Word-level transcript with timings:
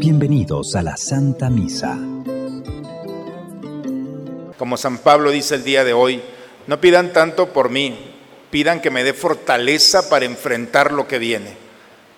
Bienvenidos 0.00 0.74
a 0.74 0.82
la 0.82 0.96
Santa 0.96 1.50
Misa. 1.50 1.96
Como 4.58 4.76
San 4.76 4.98
Pablo 4.98 5.30
dice 5.30 5.54
el 5.54 5.62
día 5.62 5.84
de 5.84 5.92
hoy, 5.92 6.20
no 6.66 6.80
pidan 6.80 7.12
tanto 7.12 7.52
por 7.52 7.70
mí, 7.70 7.96
pidan 8.50 8.80
que 8.80 8.90
me 8.90 9.04
dé 9.04 9.14
fortaleza 9.14 10.08
para 10.08 10.24
enfrentar 10.24 10.90
lo 10.90 11.06
que 11.06 11.20
viene. 11.20 11.56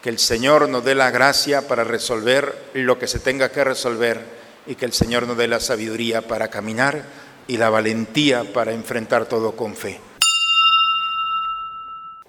Que 0.01 0.09
el 0.09 0.19
Señor 0.19 0.71
nos 0.71 0.83
dé 0.83 0.95
la 0.95 1.11
gracia 1.11 1.69
para 1.69 1.85
resolver 1.85 2.71
lo 2.73 2.99
que 2.99 3.09
se 3.09 3.19
tenga 3.19 3.51
que 3.51 3.63
resolver 3.63 4.25
y 4.67 4.77
que 4.77 4.87
el 4.87 4.95
Señor 4.95 5.27
nos 5.27 5.37
dé 5.37 5.49
la 5.49 5.61
sabiduría 5.61 6.23
para 6.23 6.49
caminar 6.49 7.03
y 7.47 7.59
la 7.59 7.69
valentía 7.69 8.51
para 8.55 8.73
enfrentar 8.73 9.27
todo 9.27 9.55
con 9.55 9.77
fe. 9.77 10.01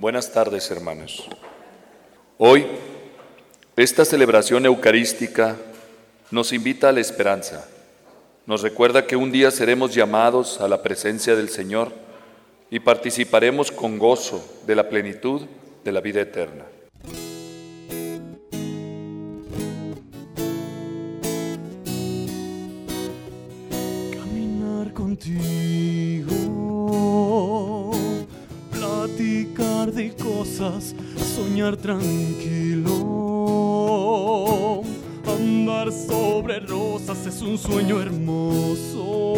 Buenas 0.02 0.32
tardes, 0.32 0.72
hermanos. 0.72 1.28
Hoy 2.40 2.66
esta 3.76 4.04
celebración 4.04 4.66
eucarística 4.66 5.58
nos 6.32 6.54
invita 6.54 6.90
a 6.90 6.92
la 6.92 7.02
esperanza. 7.02 7.70
Nos 8.48 8.64
recuerda 8.64 9.06
que 9.06 9.16
un 9.16 9.32
día 9.32 9.52
seremos 9.52 9.94
llamados 9.94 10.60
a 10.60 10.68
la 10.68 10.82
presencia 10.82 11.36
del 11.36 11.50
Señor 11.50 11.92
y 12.72 12.80
participaremos 12.80 13.72
con 13.72 14.00
gozo 14.00 14.44
de 14.66 14.76
la 14.76 14.90
plenitud 14.90 15.44
de 15.84 15.92
la 15.92 16.02
vida 16.02 16.22
eterna. 16.22 16.66
Caminar 24.18 24.94
contigo, 24.94 26.41
platicar 29.12 29.92
de 29.92 30.14
cosas, 30.16 30.96
soñar 31.36 31.76
tranquilo 31.78 33.22
Andar 35.28 35.92
sobre 35.92 36.60
rosas 36.60 37.26
es 37.26 37.42
un 37.42 37.58
sueño 37.58 38.00
hermoso. 38.02 39.34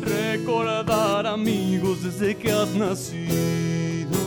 Recordar 0.00 1.26
amigos 1.26 2.02
desde 2.02 2.36
que 2.36 2.52
has 2.52 2.68
nacido. 2.74 4.18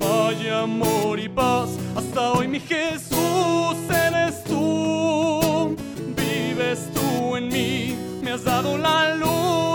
Hay 0.00 0.48
amor 0.48 1.20
y 1.20 1.28
paz 1.28 1.70
hasta 1.96 2.32
hoy, 2.32 2.48
mi 2.48 2.60
Jesús, 2.60 3.76
eres 3.88 4.42
tú. 4.44 5.76
Vives 6.16 6.88
tú 6.94 7.36
en 7.36 7.48
mí, 7.48 7.96
me 8.22 8.32
has 8.32 8.44
dado 8.44 8.78
la 8.78 9.14
luz, 9.16 9.71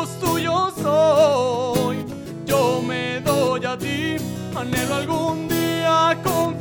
soy. 0.81 2.06
Yo 2.45 2.81
me 2.81 3.22
doy 3.22 3.66
a 3.66 3.78
ti, 3.78 4.17
anhelo 4.56 4.95
algún 4.95 5.47
día 5.47 6.17
con 6.23 6.58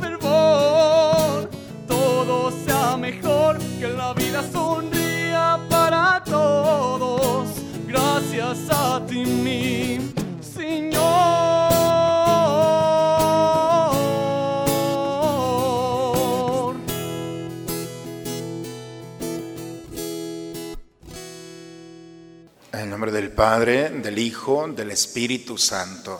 todo 1.87 2.51
sea 2.65 2.97
mejor, 2.97 3.57
que 3.79 3.87
la 3.89 4.13
vida 4.13 4.43
sonría 4.51 5.59
para 5.69 6.21
todos. 6.25 7.47
Gracias 7.87 8.57
a 8.69 9.01
ti, 9.05 9.25
mi 9.25 10.06
Padre, 23.37 23.91
del 23.91 24.17
Hijo, 24.17 24.67
del 24.67 24.89
Espíritu 24.89 25.59
Santo. 25.59 26.19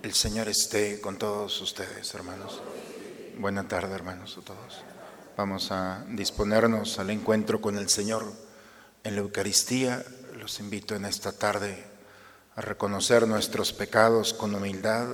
El 0.00 0.14
Señor 0.14 0.46
esté 0.46 1.00
con 1.00 1.18
todos 1.18 1.60
ustedes, 1.60 2.14
hermanos. 2.14 2.60
Buena 3.36 3.66
tarde, 3.66 3.92
hermanos, 3.96 4.38
a 4.38 4.42
todos. 4.42 4.84
Vamos 5.36 5.72
a 5.72 6.04
disponernos 6.10 7.00
al 7.00 7.10
encuentro 7.10 7.60
con 7.60 7.76
el 7.76 7.88
Señor 7.88 8.32
en 9.02 9.16
la 9.16 9.22
Eucaristía. 9.22 10.04
Los 10.38 10.60
invito 10.60 10.94
en 10.94 11.04
esta 11.04 11.32
tarde 11.32 11.84
a 12.54 12.60
reconocer 12.60 13.26
nuestros 13.26 13.72
pecados 13.72 14.32
con 14.32 14.54
humildad, 14.54 15.08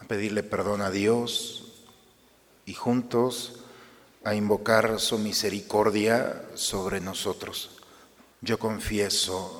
a 0.00 0.04
pedirle 0.08 0.42
perdón 0.42 0.80
a 0.80 0.90
Dios 0.90 1.84
y 2.66 2.74
juntos 2.74 3.60
a 4.24 4.34
invocar 4.34 4.98
su 4.98 5.18
misericordia 5.18 6.48
sobre 6.56 7.00
nosotros. 7.00 7.78
Yo 8.40 8.58
confieso 8.58 9.59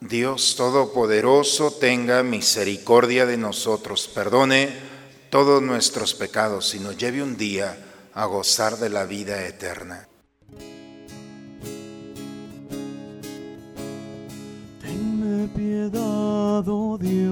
Dios 0.00 0.56
Todopoderoso 0.56 1.72
tenga 1.72 2.22
misericordia 2.22 3.26
de 3.26 3.36
nosotros, 3.36 4.08
perdone 4.08 4.70
todos 5.28 5.62
nuestros 5.62 6.14
pecados 6.14 6.74
y 6.74 6.80
nos 6.80 6.96
lleve 6.96 7.22
un 7.22 7.36
día 7.36 7.76
a 8.14 8.24
gozar 8.24 8.78
de 8.78 8.88
la 8.88 9.04
vida 9.04 9.46
eterna. 9.46 10.08
Tenme 14.80 15.48
piedad, 15.48 16.66
oh 16.66 16.96
Dios, 16.98 17.22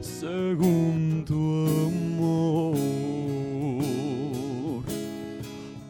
según 0.00 1.24
tu 1.26 1.66
amor. 1.88 2.76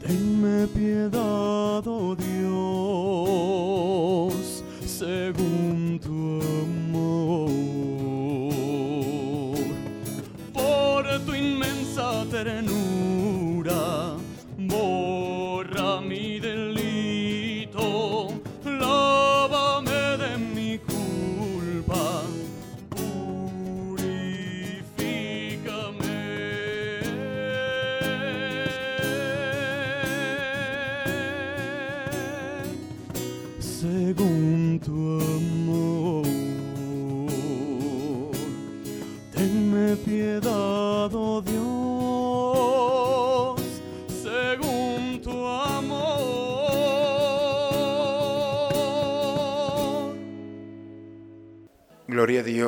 Tenme 0.00 0.66
piedad, 0.68 1.86
oh 1.86 2.16
Dios, 2.16 2.29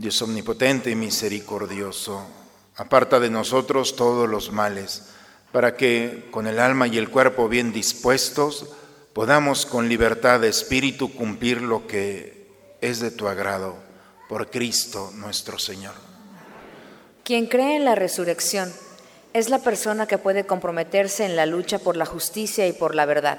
Dios 0.00 0.22
omnipotente 0.22 0.90
y 0.90 0.94
misericordioso, 0.94 2.26
aparta 2.76 3.20
de 3.20 3.28
nosotros 3.28 3.96
todos 3.96 4.26
los 4.26 4.50
males, 4.50 5.10
para 5.52 5.76
que, 5.76 6.26
con 6.30 6.46
el 6.46 6.58
alma 6.58 6.86
y 6.86 6.96
el 6.96 7.10
cuerpo 7.10 7.50
bien 7.50 7.70
dispuestos, 7.70 8.64
podamos 9.12 9.66
con 9.66 9.90
libertad 9.90 10.40
de 10.40 10.48
espíritu 10.48 11.12
cumplir 11.12 11.60
lo 11.60 11.86
que 11.86 12.48
es 12.80 13.00
de 13.00 13.10
tu 13.10 13.28
agrado, 13.28 13.76
por 14.26 14.48
Cristo 14.48 15.10
nuestro 15.16 15.58
Señor. 15.58 15.92
Quien 17.22 17.46
cree 17.46 17.76
en 17.76 17.84
la 17.84 17.94
resurrección, 17.94 18.72
es 19.34 19.50
la 19.50 19.58
persona 19.58 20.06
que 20.06 20.16
puede 20.16 20.46
comprometerse 20.46 21.26
en 21.26 21.36
la 21.36 21.44
lucha 21.44 21.78
por 21.78 21.98
la 21.98 22.06
justicia 22.06 22.66
y 22.66 22.72
por 22.72 22.94
la 22.94 23.04
verdad, 23.04 23.38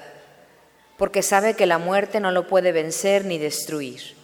porque 0.99 1.23
sabe 1.23 1.55
que 1.55 1.65
la 1.65 1.79
muerte 1.79 2.19
no 2.19 2.29
lo 2.29 2.47
puede 2.47 2.71
vencer 2.71 3.25
ni 3.25 3.39
destruir. 3.39 4.20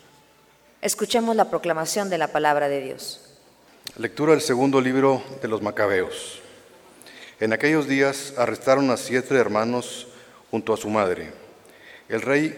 Escuchemos 0.87 1.35
la 1.35 1.49
proclamación 1.49 2.09
de 2.09 2.17
la 2.17 2.29
palabra 2.29 2.69
de 2.69 2.79
Dios. 2.79 3.19
Lectura 3.97 4.31
del 4.31 4.39
segundo 4.39 4.79
libro 4.79 5.21
de 5.41 5.49
los 5.49 5.61
Macabeos. 5.61 6.39
En 7.41 7.51
aquellos 7.51 7.89
días 7.89 8.33
arrestaron 8.37 8.89
a 8.89 8.95
siete 8.95 9.35
hermanos 9.35 10.07
junto 10.49 10.73
a 10.73 10.77
su 10.77 10.89
madre. 10.89 11.33
El 12.07 12.21
rey 12.21 12.57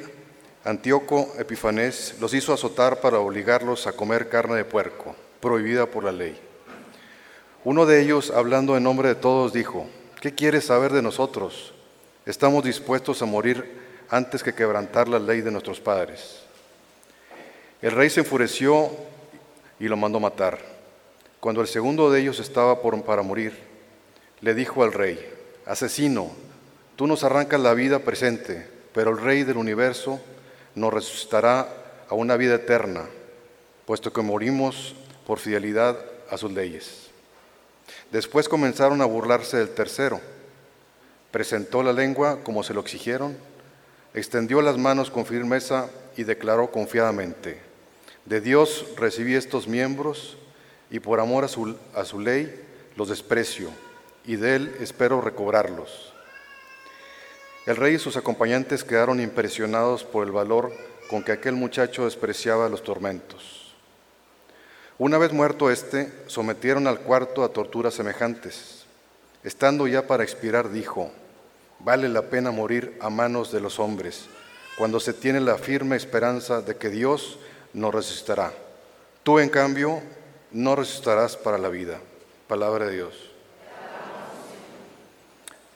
Antíoco 0.64 1.34
Epifanés 1.40 2.18
los 2.22 2.36
hizo 2.36 2.54
azotar 2.54 3.02
para 3.02 3.18
obligarlos 3.18 3.88
a 3.88 3.94
comer 3.94 4.30
carne 4.30 4.58
de 4.58 4.66
puerco, 4.66 5.16
prohibida 5.40 5.88
por 5.88 6.04
la 6.04 6.12
ley. 6.12 6.40
Uno 7.64 7.88
de 7.88 8.00
ellos, 8.00 8.30
hablando 8.30 8.78
en 8.78 8.84
nombre 8.84 9.08
de 9.08 9.16
todos, 9.16 9.54
dijo, 9.54 9.88
¿qué 10.22 10.36
quieres 10.36 10.66
saber 10.66 10.94
de 10.94 11.02
nosotros? 11.02 11.74
Estamos 12.28 12.64
dispuestos 12.64 13.24
a 13.24 13.26
morir 13.26 14.06
antes 14.08 14.44
que 14.44 14.54
quebrantar 14.54 15.08
la 15.08 15.18
ley 15.18 15.42
de 15.42 15.50
nuestros 15.50 15.80
padres. 15.80 16.39
El 17.82 17.92
rey 17.92 18.10
se 18.10 18.22
enfureció 18.22 18.92
y 19.80 19.88
lo 19.88 19.96
mandó 19.96 20.20
matar. 20.20 20.60
Cuando 21.40 21.62
el 21.62 21.68
segundo 21.68 22.12
de 22.12 22.20
ellos 22.20 22.40
estaba 22.40 22.82
por, 22.82 23.02
para 23.04 23.22
morir, 23.22 23.58
le 24.42 24.54
dijo 24.54 24.84
al 24.84 24.92
rey, 24.92 25.18
asesino, 25.66 26.32
tú 26.98 27.08
nos 27.08 27.24
arrancas 27.24 27.62
la 27.62 27.74
vida 27.74 28.00
presente, 28.00 28.68
pero 28.94 29.12
el 29.12 29.20
rey 29.20 29.44
del 29.44 29.58
universo 29.58 30.20
nos 30.76 30.94
resucitará 30.94 31.70
a 32.10 32.16
una 32.16 32.36
vida 32.36 32.56
eterna, 32.56 33.06
puesto 33.86 34.12
que 34.12 34.22
morimos 34.22 34.96
por 35.26 35.40
fidelidad 35.40 35.98
a 36.30 36.38
sus 36.38 36.52
leyes. 36.52 37.10
Después 38.12 38.50
comenzaron 38.50 39.02
a 39.02 39.06
burlarse 39.06 39.58
del 39.58 39.70
tercero. 39.70 40.20
Presentó 41.32 41.84
la 41.84 41.94
lengua 41.94 42.40
como 42.44 42.64
se 42.64 42.74
lo 42.74 42.82
exigieron, 42.82 43.38
extendió 44.14 44.62
las 44.62 44.78
manos 44.78 45.12
con 45.12 45.26
firmeza 45.26 45.90
y 46.18 46.24
declaró 46.24 46.72
confiadamente, 46.72 47.69
de 48.30 48.42
Dios 48.42 48.86
recibí 48.96 49.34
estos 49.34 49.68
miembros 49.68 50.38
y 50.92 51.00
por 51.00 51.20
amor 51.20 51.44
a 51.44 51.48
su, 51.48 51.76
a 51.96 52.06
su 52.06 52.20
ley 52.20 52.64
los 52.96 53.10
desprecio 53.10 53.72
y 54.24 54.36
de 54.36 54.56
él 54.56 54.76
espero 54.80 55.20
recobrarlos. 55.20 56.14
El 57.66 57.76
rey 57.76 57.96
y 57.96 58.00
sus 58.00 58.18
acompañantes 58.18 58.84
quedaron 58.84 59.20
impresionados 59.20 60.04
por 60.04 60.28
el 60.28 60.32
valor 60.32 60.72
con 61.10 61.24
que 61.24 61.32
aquel 61.32 61.56
muchacho 61.56 62.06
despreciaba 62.06 62.70
los 62.70 62.84
tormentos. 62.84 63.74
Una 65.00 65.18
vez 65.18 65.34
muerto 65.34 65.72
éste, 65.72 66.14
sometieron 66.28 66.86
al 66.86 67.00
cuarto 67.00 67.44
a 67.44 67.50
torturas 67.50 67.96
semejantes. 67.96 68.84
Estando 69.44 69.88
ya 69.88 70.06
para 70.06 70.24
expirar, 70.24 70.72
dijo, 70.72 71.12
vale 71.80 72.08
la 72.10 72.24
pena 72.24 72.52
morir 72.52 72.96
a 73.02 73.10
manos 73.10 73.52
de 73.52 73.60
los 73.60 73.80
hombres, 73.80 74.26
cuando 74.78 75.00
se 75.00 75.14
tiene 75.14 75.40
la 75.40 75.58
firme 75.58 75.96
esperanza 75.96 76.62
de 76.62 76.76
que 76.76 76.90
Dios 76.90 77.40
nos 77.74 77.94
resucitará. 77.94 78.52
Tú, 79.24 79.40
en 79.40 79.50
cambio, 79.50 80.02
no 80.52 80.76
resucitarás 80.76 81.38
para 81.38 81.58
la 81.58 81.70
vida. 81.70 82.00
Palabra 82.48 82.86
de 82.86 82.94
Dios. 82.94 83.30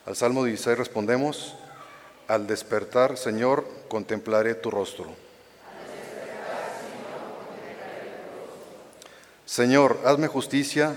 Al 0.06 0.16
Salmo 0.16 0.44
16 0.44 0.78
respondemos, 0.78 1.56
al 2.28 2.48
despertar, 2.48 3.18
Señor, 3.18 3.66
contemplaré 3.88 4.56
tu 4.56 4.72
rostro. 4.72 5.14
Señor, 9.46 10.00
hazme 10.04 10.28
justicia 10.28 10.96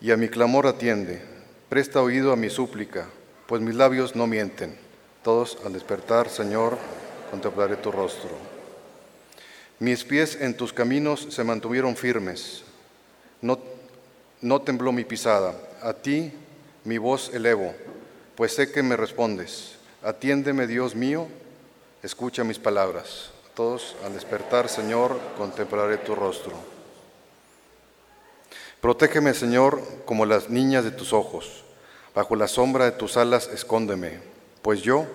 y 0.00 0.10
a 0.10 0.16
mi 0.16 0.28
clamor 0.28 0.66
atiende. 0.66 1.22
Presta 1.68 2.00
oído 2.00 2.32
a 2.32 2.36
mi 2.36 2.48
súplica, 2.48 3.06
pues 3.46 3.60
mis 3.60 3.74
labios 3.74 4.16
no 4.16 4.26
mienten. 4.26 4.78
Todos 5.22 5.58
al 5.66 5.74
despertar, 5.74 6.30
Señor, 6.30 6.78
contemplaré 7.30 7.76
tu 7.76 7.92
rostro. 7.92 8.47
Mis 9.80 10.02
pies 10.04 10.36
en 10.40 10.56
tus 10.56 10.72
caminos 10.72 11.28
se 11.30 11.44
mantuvieron 11.44 11.96
firmes. 11.96 12.62
No, 13.40 13.58
no 14.40 14.60
tembló 14.62 14.90
mi 14.90 15.04
pisada. 15.04 15.54
A 15.82 15.92
ti 15.92 16.32
mi 16.84 16.98
voz 16.98 17.32
elevo, 17.32 17.74
pues 18.34 18.54
sé 18.54 18.72
que 18.72 18.82
me 18.82 18.96
respondes. 18.96 19.76
Atiéndeme, 20.02 20.66
Dios 20.66 20.94
mío, 20.94 21.28
escucha 22.02 22.42
mis 22.42 22.58
palabras. 22.58 23.30
Todos 23.54 23.96
al 24.04 24.14
despertar, 24.14 24.68
Señor, 24.68 25.18
contemplaré 25.36 25.98
tu 25.98 26.14
rostro. 26.14 26.54
Protégeme, 28.80 29.34
Señor, 29.34 29.82
como 30.04 30.24
las 30.24 30.50
niñas 30.50 30.84
de 30.84 30.92
tus 30.92 31.12
ojos. 31.12 31.64
Bajo 32.14 32.36
la 32.36 32.48
sombra 32.48 32.84
de 32.84 32.92
tus 32.92 33.16
alas 33.16 33.48
escóndeme, 33.52 34.20
pues 34.62 34.82
yo, 34.82 35.06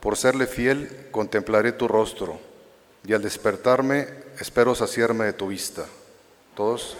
por 0.00 0.16
serle 0.16 0.46
fiel, 0.46 1.08
contemplaré 1.12 1.72
tu 1.72 1.86
rostro, 1.86 2.40
y 3.04 3.12
al 3.12 3.22
despertarme 3.22 4.08
espero 4.38 4.74
saciarme 4.74 5.24
de 5.24 5.32
tu 5.32 5.48
vista. 5.48 5.86
Todos. 6.54 6.96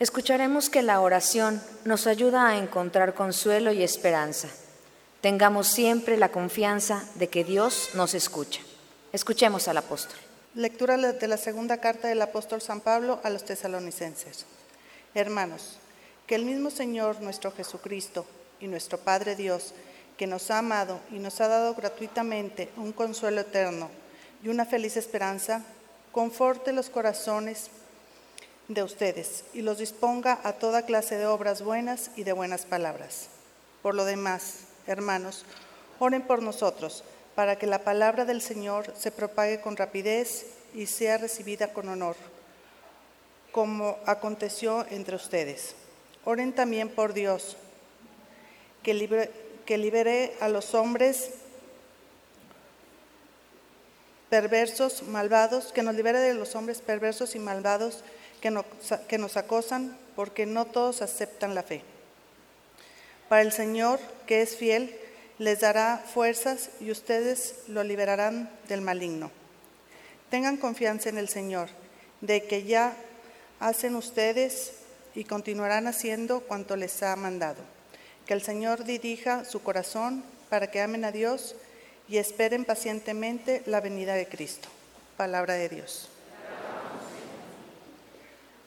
Escucharemos 0.00 0.68
que 0.68 0.82
la 0.82 1.00
oración 1.00 1.62
nos 1.84 2.06
ayuda 2.06 2.48
a 2.48 2.58
encontrar 2.58 3.14
consuelo 3.14 3.72
y 3.72 3.82
esperanza. 3.82 4.48
Tengamos 5.20 5.68
siempre 5.68 6.18
la 6.18 6.30
confianza 6.30 7.04
de 7.14 7.28
que 7.28 7.44
Dios 7.44 7.90
nos 7.94 8.12
escucha. 8.12 8.60
Escuchemos 9.12 9.68
al 9.68 9.78
apóstol. 9.78 10.18
Lectura 10.54 10.96
de 10.98 11.28
la 11.28 11.36
segunda 11.36 11.78
carta 11.78 12.08
del 12.08 12.20
apóstol 12.20 12.60
San 12.60 12.80
Pablo 12.80 13.20
a 13.22 13.30
los 13.30 13.44
tesalonicenses. 13.44 14.44
Hermanos, 15.14 15.78
que 16.26 16.34
el 16.34 16.44
mismo 16.44 16.70
Señor 16.70 17.20
nuestro 17.20 17.52
Jesucristo 17.52 18.26
y 18.60 18.66
nuestro 18.66 18.98
Padre 18.98 19.36
Dios, 19.36 19.74
que 20.16 20.26
nos 20.26 20.50
ha 20.50 20.58
amado 20.58 21.00
y 21.10 21.18
nos 21.18 21.40
ha 21.40 21.48
dado 21.48 21.74
gratuitamente 21.74 22.70
un 22.76 22.92
consuelo 22.92 23.40
eterno 23.40 23.90
y 24.42 24.48
una 24.48 24.64
feliz 24.64 24.96
esperanza, 24.96 25.62
conforte 26.12 26.72
los 26.72 26.90
corazones 26.90 27.70
de 28.68 28.82
ustedes 28.82 29.44
y 29.52 29.62
los 29.62 29.78
disponga 29.78 30.38
a 30.44 30.54
toda 30.54 30.86
clase 30.86 31.16
de 31.16 31.26
obras 31.26 31.62
buenas 31.62 32.10
y 32.16 32.24
de 32.24 32.32
buenas 32.32 32.64
palabras. 32.64 33.28
Por 33.82 33.94
lo 33.94 34.04
demás, 34.04 34.60
hermanos, 34.86 35.44
oren 35.98 36.22
por 36.22 36.42
nosotros 36.42 37.04
para 37.34 37.56
que 37.56 37.66
la 37.66 37.80
palabra 37.80 38.24
del 38.24 38.40
Señor 38.40 38.92
se 38.96 39.10
propague 39.10 39.60
con 39.60 39.76
rapidez 39.76 40.46
y 40.74 40.86
sea 40.86 41.18
recibida 41.18 41.72
con 41.72 41.88
honor, 41.88 42.16
como 43.52 43.98
aconteció 44.06 44.86
entre 44.90 45.16
ustedes. 45.16 45.74
Oren 46.24 46.54
también 46.54 46.88
por 46.88 47.12
Dios, 47.12 47.56
que, 48.82 48.94
libere 49.68 50.34
a 50.40 50.48
los 50.48 50.74
hombres 50.74 51.30
perversos, 54.28 55.02
malvados, 55.04 55.72
que 55.72 55.82
nos 55.82 55.94
libere 55.94 56.18
de 56.18 56.34
los 56.34 56.54
hombres 56.56 56.80
perversos 56.80 57.34
y 57.34 57.38
malvados 57.38 58.02
que 58.40 58.50
nos, 58.50 58.64
que 59.08 59.18
nos 59.18 59.36
acosan, 59.36 59.96
porque 60.16 60.46
no 60.46 60.66
todos 60.66 61.02
aceptan 61.02 61.54
la 61.54 61.62
fe. 61.62 61.82
Para 63.28 63.42
el 63.42 63.52
Señor, 63.52 64.00
que 64.26 64.42
es 64.42 64.56
fiel, 64.56 64.94
les 65.38 65.60
dará 65.60 65.98
fuerzas 65.98 66.70
y 66.80 66.90
ustedes 66.90 67.56
lo 67.68 67.82
liberarán 67.84 68.50
del 68.68 68.80
maligno. 68.80 69.30
Tengan 70.30 70.56
confianza 70.56 71.08
en 71.08 71.18
el 71.18 71.28
Señor, 71.28 71.68
de 72.20 72.44
que 72.44 72.64
ya 72.64 72.96
hacen 73.60 73.96
ustedes 73.96 74.72
y 75.14 75.24
continuarán 75.24 75.86
haciendo 75.86 76.40
cuanto 76.40 76.76
les 76.76 77.02
ha 77.02 77.14
mandado. 77.16 77.73
Que 78.26 78.34
el 78.34 78.42
Señor 78.42 78.84
dirija 78.84 79.44
su 79.44 79.62
corazón 79.62 80.24
para 80.48 80.70
que 80.70 80.80
amen 80.80 81.04
a 81.04 81.12
Dios 81.12 81.54
y 82.08 82.18
esperen 82.18 82.64
pacientemente 82.64 83.62
la 83.66 83.80
venida 83.80 84.14
de 84.14 84.26
Cristo. 84.26 84.68
Palabra 85.16 85.54
de 85.54 85.68
Dios. 85.68 86.08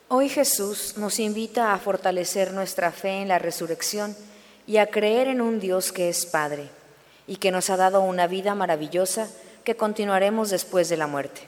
Hoy 0.10 0.30
Jesús 0.30 0.96
nos 0.98 1.20
invita 1.20 1.74
a 1.74 1.80
fortalecer 1.80 2.54
nuestra 2.54 2.92
fe 2.92 3.22
en 3.22 3.28
la 3.28 3.40
resurrección 3.40 4.16
y 4.66 4.78
a 4.78 4.88
creer 4.88 5.28
en 5.28 5.42
un 5.42 5.60
Dios 5.60 5.92
que 5.92 6.08
es 6.08 6.26
Padre 6.26 6.70
y 7.28 7.36
que 7.38 7.52
nos 7.52 7.70
ha 7.70 7.78
dado 7.78 8.02
una 8.02 8.26
vida 8.28 8.56
maravillosa 8.56 9.28
que 9.66 9.76
continuaremos 9.76 10.50
después 10.50 10.88
de 10.88 10.98
la 10.98 11.08
muerte. 11.08 11.42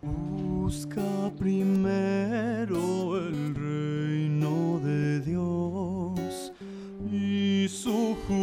Busca 0.00 1.02
primero 1.38 2.97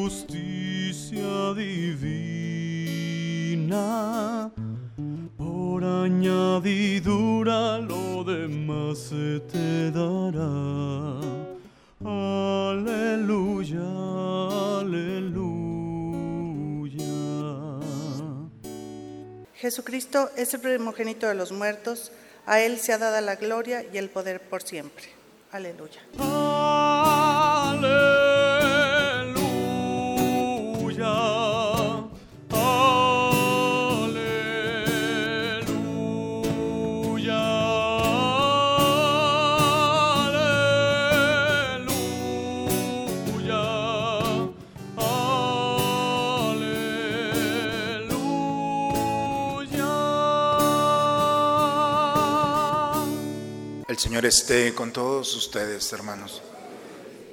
justicia 0.05 1.53
divina. 1.55 2.05
Por 5.35 5.83
añadidura 5.83 7.79
lo 7.79 8.23
demás 8.23 8.99
se 8.99 9.39
te 9.51 9.89
dará. 9.89 11.19
Aleluya, 12.05 13.81
aleluya. 14.79 15.41
Jesucristo 19.55 20.29
es 20.37 20.53
el 20.53 20.59
primogénito 20.59 21.27
de 21.27 21.33
los 21.33 21.51
muertos, 21.51 22.11
a 22.45 22.59
Él 22.59 22.77
se 22.77 22.93
ha 22.93 22.99
dado 22.99 23.19
la 23.21 23.37
gloria 23.37 23.83
y 23.91 23.97
el 23.97 24.11
poder 24.11 24.39
por 24.39 24.61
siempre. 24.61 25.05
Aleluya. 25.51 26.01
aleluya. 26.19 28.14
Señor 54.05 54.27
esté 54.27 54.75
con 54.75 54.91
todos 54.91 55.35
ustedes, 55.35 55.91
hermanos. 55.91 56.43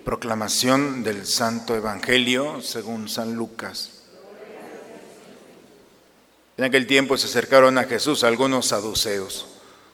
Proclamación 0.06 1.04
del 1.04 1.26
Santo 1.26 1.76
Evangelio 1.76 2.62
según 2.62 3.10
San 3.10 3.34
Lucas. 3.34 4.04
En 6.56 6.64
aquel 6.64 6.86
tiempo 6.86 7.18
se 7.18 7.26
acercaron 7.26 7.76
a 7.76 7.84
Jesús 7.84 8.24
algunos 8.24 8.68
saduceos. 8.68 9.48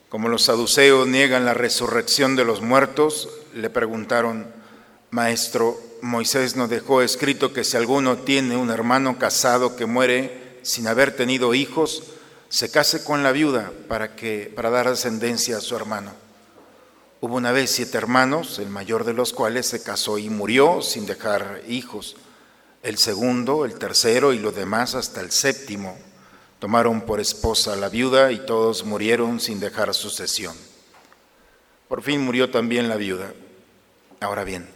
Como 0.09 0.29
los 0.29 0.45
saduceos 0.45 1.09
niegan 1.09 1.45
la 1.45 1.53
resurrección 1.53 2.37
de 2.37 2.45
los 2.45 2.63
muertos, 2.63 3.29
le 3.55 3.71
preguntaron, 3.71 4.47
Maestro, 5.11 5.77
Moisés 6.01 6.55
nos 6.55 6.71
dejó 6.71 7.03
escrito 7.03 7.53
que 7.53 7.65
si 7.65 7.77
alguno 7.77 8.19
tiene 8.19 8.57
un 8.57 8.71
hermano 8.71 9.19
casado 9.19 9.75
que 9.75 9.87
muere 9.87 10.61
sin 10.63 10.87
haber 10.87 11.17
tenido 11.17 11.55
hijos, 11.55 12.05
se 12.49 12.71
case 12.71 13.03
con 13.03 13.25
la 13.25 13.33
viuda 13.33 13.73
para, 13.89 14.15
que, 14.15 14.53
para 14.55 14.71
dar 14.71 14.87
ascendencia 14.87 15.57
a 15.57 15.61
su 15.61 15.75
hermano. 15.75 16.28
Hubo 17.21 17.35
una 17.35 17.51
vez 17.51 17.73
siete 17.73 17.99
hermanos, 17.99 18.61
el 18.61 18.69
mayor 18.69 19.05
de 19.05 19.13
los 19.13 19.33
cuales 19.33 19.67
se 19.67 19.83
casó 19.83 20.19
y 20.19 20.31
murió 20.31 20.83
sin 20.83 21.05
dejar 21.05 21.63
hijos. 21.67 22.17
El 22.85 22.97
segundo, 22.97 23.65
el 23.65 23.77
tercero 23.77 24.33
y 24.33 24.39
los 24.39 24.55
demás 24.55 24.95
hasta 24.95 25.21
el 25.21 25.33
séptimo 25.33 25.99
tomaron 26.61 27.01
por 27.01 27.19
esposa 27.19 27.73
a 27.73 27.77
la 27.77 27.89
viuda 27.89 28.31
y 28.31 28.39
todos 28.47 28.85
murieron 28.85 29.41
sin 29.41 29.59
dejar 29.59 29.93
sucesión. 29.95 30.57
Por 31.89 32.03
fin 32.03 32.21
murió 32.21 32.51
también 32.51 32.89
la 32.89 32.95
viuda. 32.95 33.33
Ahora 34.21 34.45
bien, 34.45 34.69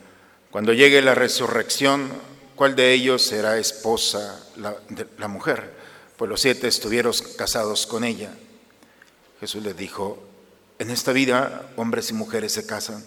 cuando 0.51 0.73
llegue 0.73 1.01
la 1.01 1.15
resurrección, 1.15 2.11
¿cuál 2.57 2.75
de 2.75 2.93
ellos 2.93 3.23
será 3.23 3.59
esposa 3.59 4.45
la, 4.57 4.75
de 4.89 5.07
la 5.19 5.29
mujer? 5.29 5.73
Pues 6.17 6.29
los 6.29 6.41
siete 6.41 6.67
estuvieron 6.67 7.13
casados 7.37 7.87
con 7.87 8.03
ella. 8.03 8.35
Jesús 9.39 9.63
les 9.63 9.77
dijo, 9.77 10.32
en 10.83 10.91
esta 10.91 11.13
vida 11.13 11.71
hombres 11.77 12.11
y 12.11 12.15
mujeres 12.15 12.53
se 12.53 12.67
casan, 12.67 13.05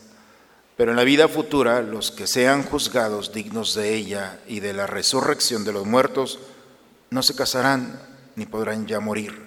pero 0.77 0.91
en 0.91 0.97
la 0.97 1.03
vida 1.03 1.27
futura 1.27 1.81
los 1.81 2.09
que 2.09 2.25
sean 2.25 2.63
juzgados 2.63 3.33
dignos 3.33 3.75
de 3.75 3.93
ella 3.93 4.39
y 4.47 4.61
de 4.61 4.73
la 4.73 4.87
resurrección 4.87 5.65
de 5.65 5.73
los 5.73 5.85
muertos 5.85 6.39
no 7.09 7.21
se 7.21 7.35
casarán 7.35 8.01
ni 8.35 8.45
podrán 8.45 8.87
ya 8.87 9.01
morir, 9.01 9.41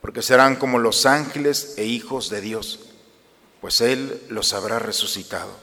porque 0.00 0.22
serán 0.22 0.56
como 0.56 0.78
los 0.78 1.06
ángeles 1.06 1.74
e 1.76 1.84
hijos 1.84 2.30
de 2.30 2.40
Dios, 2.40 2.80
pues 3.60 3.80
Él 3.80 4.20
los 4.28 4.52
habrá 4.52 4.80
resucitado. 4.80 5.56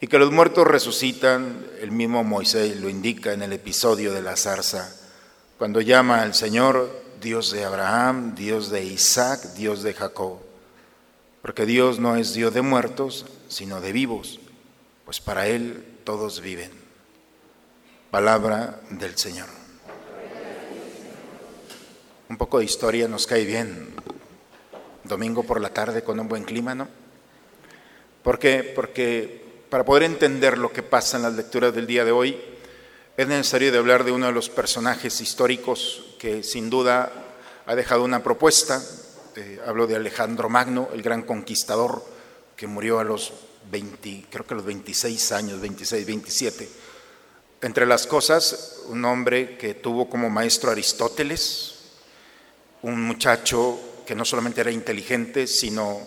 Y 0.00 0.06
que 0.06 0.18
los 0.18 0.32
muertos 0.32 0.66
resucitan, 0.66 1.66
el 1.80 1.90
mismo 1.90 2.24
Moisés 2.24 2.80
lo 2.80 2.88
indica 2.88 3.34
en 3.34 3.42
el 3.42 3.52
episodio 3.52 4.14
de 4.14 4.22
la 4.22 4.36
zarza, 4.36 4.96
cuando 5.58 5.82
llama 5.82 6.22
al 6.22 6.32
Señor 6.32 6.90
Dios 7.20 7.50
de 7.50 7.64
Abraham, 7.64 8.34
Dios 8.34 8.70
de 8.70 8.82
Isaac, 8.82 9.42
Dios 9.54 9.82
de 9.82 9.92
Jacob. 9.92 10.49
Porque 11.42 11.66
Dios 11.66 11.98
no 11.98 12.16
es 12.16 12.34
Dios 12.34 12.52
de 12.52 12.62
muertos, 12.62 13.26
sino 13.48 13.80
de 13.80 13.92
vivos, 13.92 14.40
pues 15.04 15.20
para 15.20 15.46
Él 15.46 15.84
todos 16.04 16.40
viven. 16.40 16.70
Palabra 18.10 18.80
del 18.90 19.16
Señor. 19.16 19.48
Un 22.28 22.36
poco 22.36 22.58
de 22.58 22.64
historia 22.64 23.08
nos 23.08 23.26
cae 23.26 23.44
bien. 23.44 23.94
Domingo 25.04 25.42
por 25.42 25.60
la 25.60 25.70
tarde 25.70 26.04
con 26.04 26.20
un 26.20 26.28
buen 26.28 26.44
clima, 26.44 26.74
¿no? 26.74 26.88
¿Por 28.22 28.38
qué? 28.38 28.72
Porque 28.74 29.64
para 29.70 29.84
poder 29.84 30.02
entender 30.02 30.58
lo 30.58 30.72
que 30.72 30.82
pasa 30.82 31.16
en 31.16 31.22
las 31.22 31.34
lecturas 31.34 31.74
del 31.74 31.86
día 31.86 32.04
de 32.04 32.12
hoy, 32.12 32.38
es 33.16 33.26
necesario 33.26 33.72
de 33.72 33.78
hablar 33.78 34.04
de 34.04 34.12
uno 34.12 34.26
de 34.26 34.32
los 34.32 34.48
personajes 34.48 35.20
históricos 35.20 36.14
que 36.18 36.42
sin 36.42 36.70
duda 36.70 37.12
ha 37.66 37.74
dejado 37.74 38.04
una 38.04 38.22
propuesta. 38.22 38.82
Eh, 39.40 39.58
hablo 39.66 39.86
de 39.86 39.96
Alejandro 39.96 40.50
Magno, 40.50 40.90
el 40.92 41.00
gran 41.00 41.22
conquistador 41.22 42.04
que 42.54 42.66
murió 42.66 42.98
a 42.98 43.04
los 43.04 43.32
20, 43.70 44.26
creo 44.30 44.46
que 44.46 44.52
a 44.52 44.56
los 44.58 44.66
26 44.66 45.32
años, 45.32 45.60
26, 45.62 46.06
27. 46.06 46.68
Entre 47.62 47.86
las 47.86 48.06
cosas, 48.06 48.82
un 48.88 49.02
hombre 49.06 49.56
que 49.56 49.72
tuvo 49.72 50.10
como 50.10 50.28
maestro 50.28 50.70
Aristóteles, 50.70 51.76
un 52.82 53.00
muchacho 53.00 53.80
que 54.04 54.14
no 54.14 54.26
solamente 54.26 54.60
era 54.60 54.72
inteligente, 54.72 55.46
sino 55.46 56.00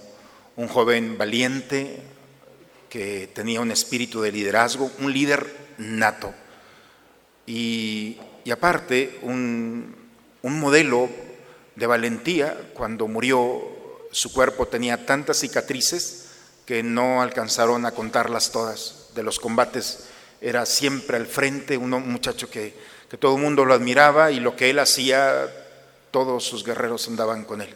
un 0.56 0.68
joven 0.68 1.18
valiente, 1.18 2.04
que 2.88 3.32
tenía 3.34 3.62
un 3.62 3.72
espíritu 3.72 4.22
de 4.22 4.32
liderazgo, 4.32 4.92
un 5.00 5.12
líder 5.12 5.74
nato. 5.80 6.32
Y, 7.48 8.20
y 8.44 8.52
aparte, 8.52 9.18
un, 9.24 9.96
un 10.44 10.60
modelo 10.60 11.10
de 11.76 11.88
valentía, 11.88 12.72
cuando 12.74 13.08
murió 13.08 13.62
su 14.12 14.32
cuerpo 14.32 14.68
tenía 14.68 15.06
tantas 15.06 15.40
cicatrices 15.40 16.28
que 16.66 16.84
no 16.84 17.22
alcanzaron 17.22 17.86
a 17.86 17.92
contarlas 17.92 18.52
todas. 18.52 19.10
De 19.16 19.24
los 19.24 19.40
combates 19.40 20.06
era 20.40 20.66
siempre 20.66 21.18
al 21.18 21.26
frente, 21.26 21.78
un 21.78 21.90
muchacho 21.90 22.50
que, 22.50 22.76
que 23.10 23.18
todo 23.18 23.36
el 23.36 23.42
mundo 23.42 23.66
lo 23.66 23.74
admiraba 23.74 24.32
y 24.32 24.40
lo 24.40 24.56
que 24.56 24.70
él 24.70 24.80
hacía, 24.80 25.50
todos 26.12 26.44
sus 26.44 26.64
guerreros 26.64 27.08
andaban 27.08 27.44
con 27.44 27.62
él. 27.62 27.74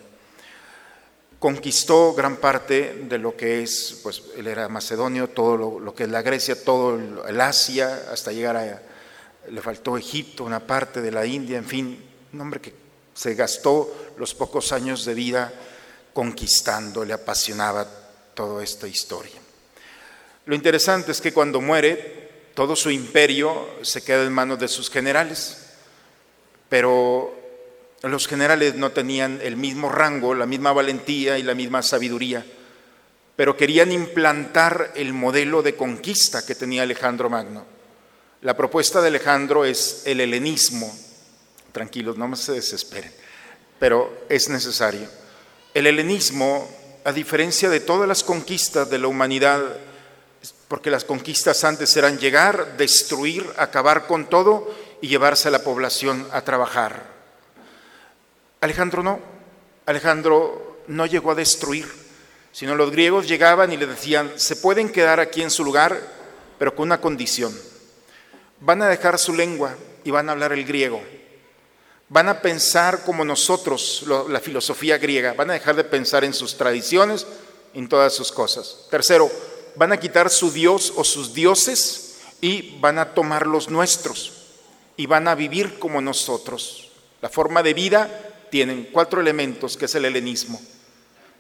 Conquistó 1.40 2.14
gran 2.14 2.38
parte 2.38 3.06
de 3.08 3.18
lo 3.18 3.36
que 3.36 3.62
es, 3.62 4.00
pues 4.02 4.24
él 4.36 4.48
era 4.48 4.70
macedonio, 4.70 5.30
todo 5.30 5.58
lo, 5.58 5.80
lo 5.80 5.94
que 5.94 6.04
es 6.04 6.10
la 6.10 6.24
Grecia, 6.24 6.64
todo 6.64 6.96
el, 6.96 7.20
el 7.28 7.42
Asia, 7.42 8.10
hasta 8.12 8.32
llegar 8.32 8.58
a, 8.58 8.82
le 9.50 9.62
faltó 9.62 9.98
Egipto, 9.98 10.44
una 10.44 10.60
parte 10.60 11.02
de 11.02 11.12
la 11.12 11.26
India, 11.26 11.58
en 11.58 11.66
fin, 11.66 12.04
un 12.34 12.42
hombre 12.42 12.60
que 12.60 12.87
se 13.18 13.34
gastó 13.34 14.14
los 14.18 14.36
pocos 14.36 14.72
años 14.72 15.04
de 15.04 15.16
vida 15.16 15.52
conquistando, 16.14 17.04
le 17.04 17.14
apasionaba 17.14 17.88
toda 18.36 18.64
esta 18.64 18.88
historia. 18.88 19.40
Lo 20.46 20.54
interesante 20.54 21.12
es 21.12 21.20
que 21.20 21.34
cuando 21.34 21.60
muere, 21.60 22.52
todo 22.54 22.76
su 22.76 22.92
imperio 22.92 23.70
se 23.82 24.04
queda 24.04 24.24
en 24.24 24.32
manos 24.32 24.60
de 24.60 24.68
sus 24.68 24.92
generales, 24.92 25.66
pero 26.70 27.34
los 28.04 28.28
generales 28.28 28.76
no 28.76 28.92
tenían 28.92 29.40
el 29.42 29.58
mismo 29.58 29.90
rango, 29.90 30.36
la 30.36 30.46
misma 30.46 30.72
valentía 30.72 31.40
y 31.40 31.44
la 31.44 31.56
misma 31.56 31.82
sabiduría, 31.82 32.46
pero 33.36 33.58
querían 33.58 33.92
implantar 33.92 34.92
el 34.96 35.14
modelo 35.14 35.64
de 35.64 35.76
conquista 35.76 36.46
que 36.46 36.54
tenía 36.54 36.84
Alejandro 36.84 37.32
Magno. 37.32 37.66
La 38.42 38.56
propuesta 38.56 39.02
de 39.02 39.08
Alejandro 39.08 39.66
es 39.66 40.04
el 40.06 40.22
helenismo, 40.22 40.96
tranquilos, 41.78 42.18
no 42.18 42.36
se 42.36 42.54
desesperen, 42.54 43.12
pero 43.78 44.26
es 44.30 44.50
necesario. 44.50 45.08
El 45.76 45.86
helenismo, 45.86 46.68
a 47.04 47.12
diferencia 47.12 47.70
de 47.70 47.80
todas 47.80 48.08
las 48.08 48.24
conquistas 48.24 48.90
de 48.90 48.98
la 48.98 49.08
humanidad, 49.08 49.62
porque 50.68 50.90
las 50.90 51.06
conquistas 51.06 51.64
antes 51.64 51.96
eran 51.96 52.18
llegar, 52.18 52.78
destruir, 52.78 53.46
acabar 53.58 54.08
con 54.08 54.28
todo 54.28 54.74
y 55.02 55.08
llevarse 55.08 55.50
a 55.50 55.52
la 55.52 55.64
población 55.64 56.28
a 56.32 56.42
trabajar. 56.42 57.06
Alejandro 58.60 59.04
no, 59.04 59.20
Alejandro 59.86 60.80
no 60.88 61.06
llegó 61.06 61.30
a 61.30 61.36
destruir, 61.36 61.88
sino 62.52 62.74
los 62.74 62.90
griegos 62.90 63.28
llegaban 63.28 63.72
y 63.72 63.78
le 63.78 63.86
decían, 63.86 64.32
se 64.36 64.56
pueden 64.56 64.90
quedar 64.90 65.20
aquí 65.20 65.44
en 65.44 65.52
su 65.52 65.64
lugar, 65.64 66.02
pero 66.58 66.74
con 66.74 66.88
una 66.88 67.00
condición. 67.00 67.56
Van 68.62 68.82
a 68.82 68.88
dejar 68.88 69.20
su 69.20 69.32
lengua 69.36 69.76
y 70.04 70.10
van 70.10 70.28
a 70.28 70.32
hablar 70.32 70.54
el 70.54 70.66
griego. 70.66 71.04
Van 72.10 72.30
a 72.30 72.42
pensar 72.42 73.04
como 73.04 73.26
nosotros, 73.26 74.06
la 74.30 74.40
filosofía 74.40 74.98
griega, 74.98 75.34
van 75.34 75.50
a 75.50 75.54
dejar 75.54 75.76
de 75.76 75.84
pensar 75.84 76.24
en 76.24 76.34
sus 76.34 76.56
tradiciones, 76.56 77.28
en 77.74 77.90
todas 77.90 78.14
sus 78.14 78.32
cosas. 78.32 78.88
Tercero, 78.90 79.30
van 79.76 79.92
a 79.92 79.98
quitar 79.98 80.30
su 80.30 80.52
Dios 80.52 80.94
o 80.96 81.04
sus 81.04 81.34
dioses 81.34 82.20
y 82.40 82.80
van 82.80 82.98
a 82.98 83.14
tomar 83.14 83.46
los 83.46 83.70
nuestros 83.70 84.34
y 84.96 85.06
van 85.06 85.28
a 85.28 85.36
vivir 85.36 85.80
como 85.80 86.02
nosotros. 86.02 86.92
La 87.22 87.30
forma 87.30 87.62
de 87.62 87.74
vida 87.74 88.10
tienen 88.50 88.90
cuatro 88.92 89.20
elementos, 89.20 89.76
que 89.76 89.86
es 89.86 89.96
el 89.96 90.06
helenismo. 90.06 90.62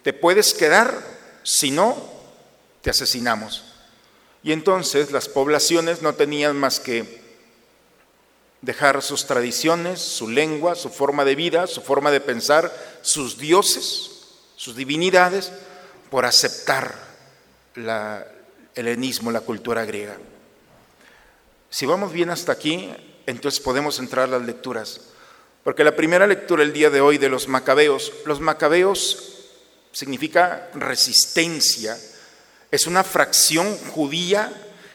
Te 0.04 0.14
puedes 0.14 0.54
quedar 0.54 1.02
si 1.44 1.72
no, 1.72 1.96
te 2.82 2.90
asesinamos. 2.90 3.64
Y 4.44 4.52
entonces 4.52 5.12
las 5.12 5.28
poblaciones 5.28 6.02
no 6.02 6.14
tenían 6.14 6.58
más 6.58 6.80
que 6.80 7.27
dejar 8.62 9.02
sus 9.02 9.26
tradiciones, 9.26 10.00
su 10.02 10.30
lengua, 10.30 10.76
su 10.76 10.90
forma 10.90 11.26
de 11.26 11.36
vida, 11.36 11.68
su 11.68 11.82
forma 11.82 12.12
de 12.12 12.22
pensar, 12.22 12.72
sus 13.02 13.38
dioses, 13.38 14.12
sus 14.56 14.76
divinidades, 14.76 15.52
por 16.10 16.26
aceptar 16.26 16.96
el 17.76 17.90
helenismo, 18.76 19.32
la 19.32 19.42
cultura 19.42 19.86
griega. 19.86 20.18
Si 21.70 21.86
vamos 21.86 22.12
bien 22.12 22.30
hasta 22.30 22.52
aquí, 22.52 22.90
entonces 23.26 23.60
podemos 23.60 24.00
entrar 24.00 24.26
a 24.26 24.40
las 24.40 24.46
lecturas. 24.46 25.02
Porque 25.64 25.84
la 25.84 25.96
primera 25.96 26.26
lectura 26.26 26.64
el 26.64 26.74
día 26.74 26.90
de 26.90 27.02
hoy 27.02 27.18
de 27.18 27.30
los 27.30 27.48
macabeos, 27.48 28.14
los 28.26 28.40
macabeos 28.40 29.50
significa 29.92 30.70
resistencia, 30.74 31.98
es 32.72 32.88
una 32.88 33.04
fracción 33.04 33.78
judía 33.90 34.52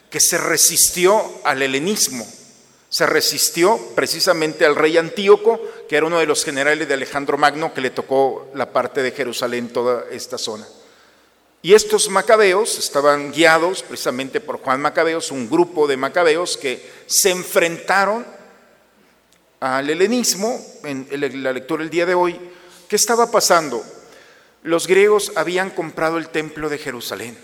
que 0.09 0.19
se 0.19 0.37
resistió 0.37 1.41
al 1.43 1.61
helenismo, 1.61 2.27
se 2.93 3.07
resistió 3.07 3.79
precisamente 3.95 4.67
al 4.67 4.75
rey 4.75 4.97
Antíoco, 4.97 5.59
que 5.89 5.97
era 5.97 6.05
uno 6.05 6.19
de 6.19 6.27
los 6.27 6.45
generales 6.45 6.87
de 6.87 6.93
Alejandro 6.93 7.39
Magno, 7.39 7.73
que 7.73 7.81
le 7.81 7.89
tocó 7.89 8.51
la 8.53 8.71
parte 8.71 9.01
de 9.01 9.09
Jerusalén, 9.09 9.73
toda 9.73 10.05
esta 10.11 10.37
zona. 10.37 10.67
Y 11.63 11.73
estos 11.73 12.07
macabeos 12.09 12.77
estaban 12.77 13.31
guiados 13.31 13.81
precisamente 13.81 14.39
por 14.39 14.59
Juan 14.59 14.79
Macabeos, 14.79 15.31
un 15.31 15.49
grupo 15.49 15.87
de 15.87 15.97
macabeos 15.97 16.55
que 16.55 16.87
se 17.07 17.31
enfrentaron 17.31 18.27
al 19.59 19.89
helenismo 19.89 20.63
en 20.83 21.07
la 21.41 21.51
lectura 21.51 21.81
del 21.81 21.89
día 21.89 22.05
de 22.05 22.13
hoy. 22.13 22.39
¿Qué 22.87 22.95
estaba 22.95 23.31
pasando? 23.31 23.83
Los 24.61 24.85
griegos 24.85 25.31
habían 25.33 25.71
comprado 25.71 26.19
el 26.19 26.29
templo 26.29 26.69
de 26.69 26.77
Jerusalén. 26.77 27.35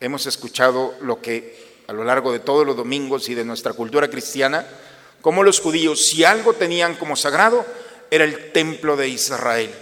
Hemos 0.00 0.26
escuchado 0.26 0.96
lo 1.02 1.22
que 1.22 1.65
a 1.86 1.92
lo 1.92 2.04
largo 2.04 2.32
de 2.32 2.40
todos 2.40 2.66
los 2.66 2.76
domingos 2.76 3.28
y 3.28 3.34
de 3.34 3.44
nuestra 3.44 3.72
cultura 3.72 4.08
cristiana, 4.08 4.66
como 5.20 5.42
los 5.42 5.60
judíos, 5.60 6.06
si 6.06 6.24
algo 6.24 6.52
tenían 6.52 6.94
como 6.94 7.16
sagrado, 7.16 7.64
era 8.10 8.24
el 8.24 8.52
templo 8.52 8.96
de 8.96 9.08
Israel. 9.08 9.74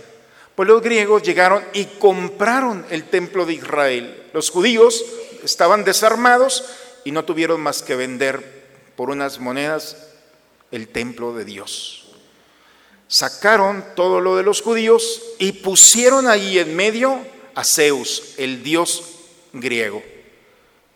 Pues 0.54 0.68
los 0.68 0.82
griegos 0.82 1.22
llegaron 1.22 1.64
y 1.72 1.84
compraron 1.84 2.86
el 2.90 3.04
templo 3.04 3.44
de 3.44 3.54
Israel. 3.54 4.22
Los 4.32 4.50
judíos 4.50 5.04
estaban 5.42 5.84
desarmados 5.84 6.64
y 7.04 7.10
no 7.10 7.24
tuvieron 7.24 7.60
más 7.60 7.82
que 7.82 7.96
vender 7.96 8.64
por 8.96 9.10
unas 9.10 9.40
monedas 9.40 9.96
el 10.70 10.88
templo 10.88 11.34
de 11.34 11.44
Dios. 11.44 12.12
Sacaron 13.08 13.84
todo 13.94 14.20
lo 14.20 14.36
de 14.36 14.42
los 14.42 14.62
judíos 14.62 15.22
y 15.38 15.52
pusieron 15.52 16.26
ahí 16.28 16.58
en 16.58 16.74
medio 16.74 17.18
a 17.54 17.64
Zeus, 17.64 18.34
el 18.38 18.62
dios 18.62 19.02
griego. 19.52 20.02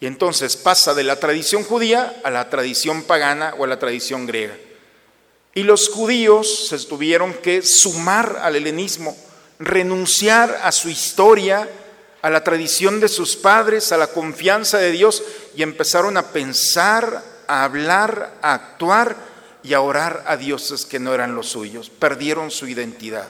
Y 0.00 0.06
entonces 0.06 0.56
pasa 0.56 0.94
de 0.94 1.02
la 1.02 1.16
tradición 1.16 1.64
judía 1.64 2.20
a 2.22 2.30
la 2.30 2.48
tradición 2.50 3.02
pagana 3.02 3.54
o 3.58 3.64
a 3.64 3.66
la 3.66 3.78
tradición 3.78 4.26
griega. 4.26 4.56
Y 5.54 5.64
los 5.64 5.88
judíos 5.88 6.68
se 6.68 6.78
tuvieron 6.78 7.34
que 7.34 7.62
sumar 7.62 8.38
al 8.42 8.54
helenismo, 8.54 9.16
renunciar 9.58 10.60
a 10.62 10.70
su 10.70 10.88
historia, 10.88 11.68
a 12.22 12.30
la 12.30 12.44
tradición 12.44 13.00
de 13.00 13.08
sus 13.08 13.36
padres, 13.36 13.90
a 13.90 13.96
la 13.96 14.08
confianza 14.08 14.78
de 14.78 14.92
Dios 14.92 15.22
y 15.56 15.62
empezaron 15.62 16.16
a 16.16 16.28
pensar, 16.28 17.24
a 17.48 17.64
hablar, 17.64 18.34
a 18.40 18.54
actuar 18.54 19.16
y 19.62 19.74
a 19.74 19.80
orar 19.80 20.24
a 20.26 20.36
dioses 20.36 20.86
que 20.86 21.00
no 21.00 21.12
eran 21.12 21.34
los 21.34 21.48
suyos. 21.48 21.90
Perdieron 21.90 22.50
su 22.50 22.68
identidad. 22.68 23.28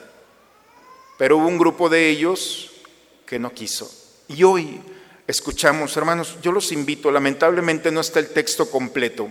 Pero 1.16 1.38
hubo 1.38 1.48
un 1.48 1.58
grupo 1.58 1.88
de 1.88 2.08
ellos 2.08 2.70
que 3.24 3.38
no 3.38 3.52
quiso. 3.52 3.90
Y 4.28 4.42
hoy 4.44 4.80
escuchamos, 5.28 5.94
hermanos, 5.96 6.38
yo 6.42 6.50
los 6.50 6.72
invito, 6.72 7.12
lamentablemente 7.12 7.92
no 7.92 8.00
está 8.00 8.18
el 8.18 8.30
texto 8.30 8.70
completo, 8.70 9.30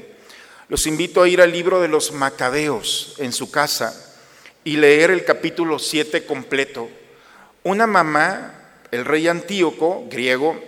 los 0.70 0.86
invito 0.86 1.24
a 1.24 1.28
ir 1.28 1.42
al 1.42 1.52
libro 1.52 1.82
de 1.82 1.88
los 1.88 2.12
Macabeos 2.12 3.16
en 3.18 3.34
su 3.34 3.50
casa 3.50 4.16
y 4.64 4.78
leer 4.78 5.12
el 5.12 5.26
capítulo 5.26 5.80
7 5.80 6.26
completo. 6.26 6.88
Una 7.64 7.88
mamá, 7.88 8.84
el 8.92 9.06
rey 9.06 9.28
Antíoco, 9.28 10.06
griego, 10.10 10.62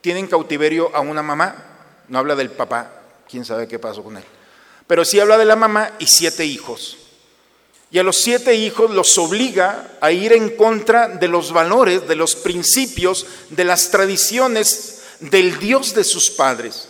tiene 0.00 0.20
en 0.20 0.28
cautiverio 0.28 0.94
a 0.94 1.00
una 1.00 1.22
mamá, 1.22 2.04
no 2.08 2.18
habla 2.18 2.36
del 2.36 2.50
papá, 2.50 3.02
quién 3.28 3.44
sabe 3.44 3.66
qué 3.66 3.78
pasó 3.78 4.04
con 4.04 4.16
él, 4.16 4.24
pero 4.86 5.04
sí 5.04 5.18
habla 5.18 5.38
de 5.38 5.44
la 5.44 5.56
mamá 5.56 5.92
y 5.98 6.06
siete 6.06 6.44
hijos 6.44 7.01
y 7.92 7.98
a 7.98 8.02
los 8.02 8.16
siete 8.16 8.54
hijos 8.54 8.90
los 8.90 9.18
obliga 9.18 9.98
a 10.00 10.10
ir 10.12 10.32
en 10.32 10.56
contra 10.56 11.08
de 11.08 11.28
los 11.28 11.52
valores, 11.52 12.08
de 12.08 12.16
los 12.16 12.34
principios, 12.34 13.26
de 13.50 13.64
las 13.64 13.90
tradiciones 13.90 15.02
del 15.20 15.58
Dios 15.58 15.94
de 15.94 16.02
sus 16.02 16.30
padres. 16.30 16.88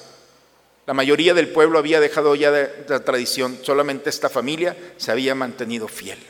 La 0.86 0.94
mayoría 0.94 1.34
del 1.34 1.48
pueblo 1.48 1.80
había 1.80 1.98
dejado 1.98 2.36
ya 2.36 2.52
de, 2.52 2.84
la 2.86 3.00
tradición, 3.00 3.58
solamente 3.62 4.10
esta 4.10 4.28
familia 4.28 4.76
se 4.96 5.10
había 5.10 5.34
mantenido 5.34 5.88
fiel. 5.88 6.20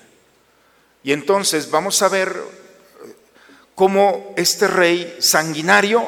Y 1.05 1.13
entonces 1.13 1.71
vamos 1.71 2.01
a 2.01 2.09
ver 2.09 2.35
cómo 3.75 4.33
este 4.39 4.69
rey 4.69 5.19
sanguinario 5.19 6.03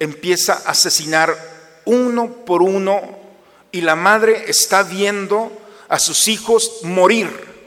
empieza 0.00 0.54
a 0.54 0.70
asesinar 0.70 1.38
uno 1.84 2.44
por 2.44 2.62
uno 2.62 3.00
y 3.70 3.80
la 3.82 3.94
madre 3.94 4.46
está 4.48 4.82
viendo 4.82 5.52
a 5.88 6.00
sus 6.00 6.26
hijos 6.26 6.80
morir 6.82 7.57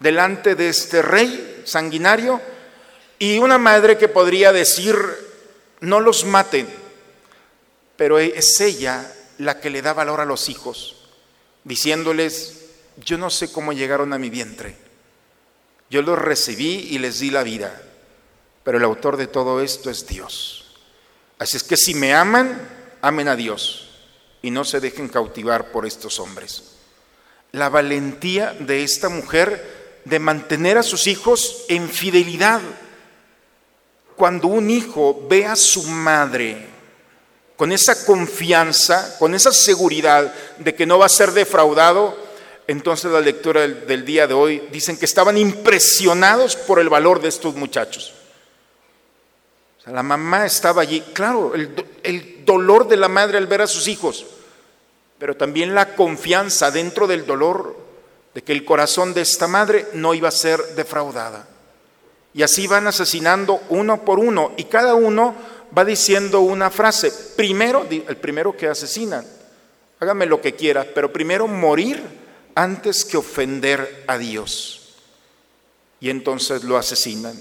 delante 0.00 0.54
de 0.54 0.68
este 0.68 1.02
rey 1.02 1.62
sanguinario 1.64 2.40
y 3.18 3.38
una 3.38 3.58
madre 3.58 3.98
que 3.98 4.08
podría 4.08 4.50
decir, 4.50 4.96
no 5.80 6.00
los 6.00 6.24
maten, 6.24 6.68
pero 7.96 8.18
es 8.18 8.60
ella 8.60 9.14
la 9.38 9.60
que 9.60 9.70
le 9.70 9.82
da 9.82 9.92
valor 9.92 10.20
a 10.20 10.24
los 10.24 10.48
hijos, 10.48 10.96
diciéndoles, 11.64 12.64
yo 12.96 13.18
no 13.18 13.30
sé 13.30 13.52
cómo 13.52 13.72
llegaron 13.72 14.12
a 14.12 14.18
mi 14.18 14.30
vientre, 14.30 14.76
yo 15.90 16.02
los 16.02 16.18
recibí 16.18 16.88
y 16.90 16.98
les 16.98 17.20
di 17.20 17.30
la 17.30 17.42
vida, 17.42 17.82
pero 18.64 18.78
el 18.78 18.84
autor 18.84 19.16
de 19.16 19.26
todo 19.26 19.60
esto 19.60 19.90
es 19.90 20.06
Dios. 20.06 20.78
Así 21.38 21.56
es 21.56 21.62
que 21.62 21.76
si 21.76 21.94
me 21.94 22.14
aman, 22.14 22.68
amen 23.02 23.28
a 23.28 23.36
Dios 23.36 23.90
y 24.42 24.50
no 24.50 24.64
se 24.64 24.80
dejen 24.80 25.08
cautivar 25.08 25.70
por 25.72 25.86
estos 25.86 26.20
hombres. 26.20 26.76
La 27.52 27.68
valentía 27.68 28.54
de 28.58 28.84
esta 28.84 29.08
mujer 29.08 29.79
de 30.04 30.18
mantener 30.18 30.78
a 30.78 30.82
sus 30.82 31.06
hijos 31.06 31.64
en 31.68 31.88
fidelidad. 31.88 32.60
Cuando 34.16 34.48
un 34.48 34.70
hijo 34.70 35.26
ve 35.28 35.46
a 35.46 35.56
su 35.56 35.82
madre 35.84 36.68
con 37.56 37.72
esa 37.72 38.06
confianza, 38.06 39.16
con 39.18 39.34
esa 39.34 39.52
seguridad 39.52 40.32
de 40.58 40.74
que 40.74 40.86
no 40.86 40.98
va 40.98 41.06
a 41.06 41.10
ser 41.10 41.32
defraudado, 41.32 42.16
entonces 42.66 43.10
la 43.10 43.20
lectura 43.20 43.66
del, 43.66 44.04
día 44.04 44.26
de 44.26 44.34
hoy 44.34 44.62
dicen 44.72 44.96
que 44.96 45.04
estaban 45.04 45.36
impresionados 45.36 46.56
por 46.56 46.78
el 46.78 46.88
valor 46.88 47.20
de 47.20 47.28
estos 47.28 47.54
muchachos. 47.54 48.14
la 49.86 50.02
mamá 50.02 50.46
estaba 50.46 50.82
allí, 50.82 51.00
claro, 51.12 51.52
el 51.54 52.44
dolor 52.44 52.88
de 52.88 52.96
la 52.96 53.08
madre 53.08 53.38
al 53.38 53.46
ver 53.46 53.62
a 53.62 53.66
sus 53.66 53.88
hijos, 53.88 54.24
pero 55.18 55.36
también 55.36 55.74
la 55.74 55.94
confianza 55.94 56.70
dentro 56.70 57.06
del 57.06 57.26
dolor 57.26 57.79
de 58.34 58.42
que 58.42 58.52
el 58.52 58.64
corazón 58.64 59.12
de 59.14 59.22
esta 59.22 59.48
madre 59.48 59.88
no 59.94 60.14
iba 60.14 60.28
a 60.28 60.32
ser 60.32 60.60
defraudada. 60.76 61.46
Y 62.32 62.42
así 62.42 62.66
van 62.66 62.86
asesinando 62.86 63.60
uno 63.70 64.04
por 64.04 64.18
uno 64.18 64.52
y 64.56 64.64
cada 64.64 64.94
uno 64.94 65.34
va 65.76 65.84
diciendo 65.84 66.40
una 66.40 66.70
frase. 66.70 67.12
Primero, 67.36 67.86
el 67.90 68.16
primero 68.16 68.56
que 68.56 68.68
asesinan, 68.68 69.26
hágame 69.98 70.26
lo 70.26 70.40
que 70.40 70.54
quiera, 70.54 70.86
pero 70.94 71.12
primero 71.12 71.48
morir 71.48 72.02
antes 72.54 73.04
que 73.04 73.16
ofender 73.16 74.04
a 74.06 74.16
Dios. 74.18 74.96
Y 76.00 76.10
entonces 76.10 76.64
lo 76.64 76.76
asesinan. 76.76 77.36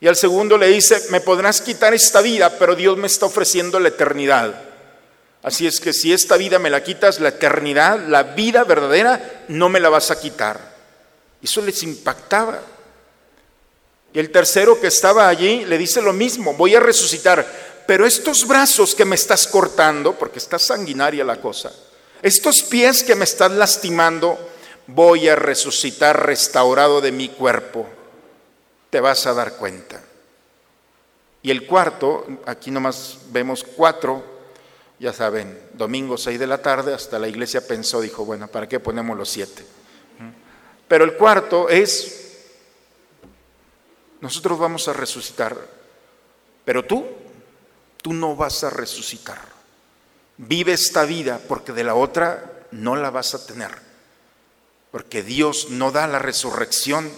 Y 0.00 0.06
al 0.06 0.14
segundo 0.14 0.56
le 0.56 0.68
dice, 0.68 1.00
me 1.10 1.20
podrás 1.20 1.60
quitar 1.60 1.92
esta 1.92 2.20
vida, 2.20 2.56
pero 2.56 2.76
Dios 2.76 2.96
me 2.96 3.08
está 3.08 3.26
ofreciendo 3.26 3.80
la 3.80 3.88
eternidad. 3.88 4.67
Así 5.42 5.66
es 5.66 5.80
que 5.80 5.92
si 5.92 6.12
esta 6.12 6.36
vida 6.36 6.58
me 6.58 6.70
la 6.70 6.82
quitas, 6.82 7.20
la 7.20 7.28
eternidad, 7.28 8.06
la 8.06 8.22
vida 8.22 8.64
verdadera, 8.64 9.44
no 9.48 9.68
me 9.68 9.80
la 9.80 9.88
vas 9.88 10.10
a 10.10 10.20
quitar. 10.20 10.76
Eso 11.42 11.62
les 11.62 11.82
impactaba. 11.82 12.60
Y 14.12 14.18
el 14.18 14.30
tercero 14.30 14.80
que 14.80 14.88
estaba 14.88 15.28
allí 15.28 15.64
le 15.64 15.78
dice 15.78 16.02
lo 16.02 16.12
mismo, 16.12 16.54
voy 16.54 16.74
a 16.74 16.80
resucitar, 16.80 17.46
pero 17.86 18.06
estos 18.06 18.46
brazos 18.46 18.94
que 18.94 19.04
me 19.04 19.14
estás 19.14 19.46
cortando, 19.46 20.14
porque 20.14 20.38
está 20.38 20.58
sanguinaria 20.58 21.24
la 21.24 21.40
cosa, 21.40 21.72
estos 22.22 22.62
pies 22.62 23.02
que 23.02 23.14
me 23.14 23.24
estás 23.24 23.52
lastimando, 23.52 24.38
voy 24.88 25.28
a 25.28 25.36
resucitar 25.36 26.26
restaurado 26.26 27.00
de 27.00 27.12
mi 27.12 27.28
cuerpo. 27.28 27.86
Te 28.90 29.00
vas 29.00 29.26
a 29.26 29.34
dar 29.34 29.56
cuenta. 29.56 30.02
Y 31.42 31.50
el 31.50 31.66
cuarto, 31.66 32.26
aquí 32.46 32.70
nomás 32.70 33.18
vemos 33.30 33.62
cuatro, 33.62 34.37
ya 34.98 35.12
saben, 35.12 35.58
domingo 35.74 36.18
6 36.18 36.38
de 36.38 36.46
la 36.46 36.60
tarde, 36.60 36.92
hasta 36.92 37.18
la 37.18 37.28
iglesia 37.28 37.66
pensó, 37.66 38.00
dijo, 38.00 38.24
bueno, 38.24 38.48
¿para 38.48 38.68
qué 38.68 38.80
ponemos 38.80 39.16
los 39.16 39.28
siete? 39.28 39.64
Pero 40.88 41.04
el 41.04 41.14
cuarto 41.14 41.68
es, 41.68 42.46
nosotros 44.20 44.58
vamos 44.58 44.88
a 44.88 44.92
resucitar 44.94 45.56
Pero 46.64 46.84
tú, 46.84 47.06
tú 48.02 48.12
no 48.12 48.34
vas 48.34 48.64
a 48.64 48.70
resucitar. 48.70 49.38
Vive 50.38 50.72
esta 50.72 51.04
vida 51.04 51.40
porque 51.46 51.72
de 51.72 51.84
la 51.84 51.94
otra 51.94 52.66
no 52.72 52.96
la 52.96 53.10
vas 53.10 53.34
a 53.34 53.46
tener. 53.46 53.70
Porque 54.90 55.22
Dios 55.22 55.68
no 55.70 55.92
da 55.92 56.06
la 56.06 56.18
resurrección 56.18 57.10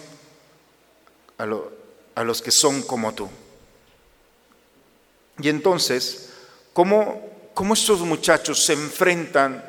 a, 1.37 1.47
a 2.15 2.23
los 2.23 2.41
que 2.41 2.51
son 2.51 2.81
como 2.83 3.13
tú. 3.13 3.29
Y 5.39 5.49
entonces, 5.49 6.29
¿cómo, 6.73 7.30
¿cómo 7.53 7.73
estos 7.73 7.99
muchachos 8.01 8.63
se 8.63 8.73
enfrentan 8.73 9.63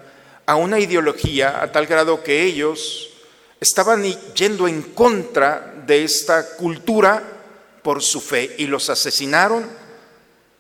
a 0.47 0.57
una 0.57 0.79
ideología 0.79 1.63
a 1.63 1.73
tal 1.73 1.87
grado 1.87 2.23
que 2.23 2.43
ellos 2.43 3.11
estaban 3.61 4.05
yendo 4.35 4.67
en 4.67 4.83
contra 4.83 5.75
de 5.87 6.05
esta 6.05 6.57
cultura 6.57 7.23
por 7.83 8.03
su 8.03 8.21
fe 8.21 8.55
y 8.59 8.67
los 8.67 8.91
asesinaron, 8.91 9.69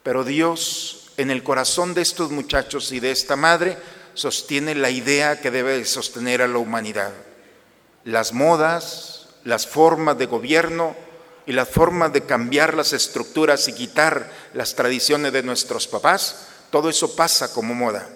pero 0.03 0.25
Dios 0.25 1.11
en 1.17 1.31
el 1.31 1.43
corazón 1.43 1.95
de 1.95 2.03
estos 2.03 2.31
muchachos 2.31 2.93
y 2.93 3.01
de 3.01 3.11
esta 3.11 3.37
madre 3.37 3.77
sostiene 4.15 4.75
la 4.75 4.91
idea 4.91 5.41
que 5.41 5.51
debe 5.51 5.85
sostener 5.85 6.43
a 6.43 6.49
la 6.49 6.59
humanidad. 6.59 7.13
Las 8.05 8.33
modas, 8.33 9.29
las 9.45 9.67
formas 9.67 10.19
de 10.19 10.27
gobierno 10.27 10.97
y 11.47 11.53
las 11.53 11.69
formas 11.69 12.13
de 12.13 12.23
cambiar 12.23 12.75
las 12.75 12.93
estructuras 12.93 13.67
y 13.69 13.73
quitar 13.73 14.31
las 14.55 14.75
tradiciones 14.75 15.33
de 15.33 15.43
nuestros 15.43 15.89
papás, 15.89 16.49
todo 16.73 16.89
eso 16.89 17.15
pasa 17.15 17.53
como 17.53 17.75
moda, 17.75 18.09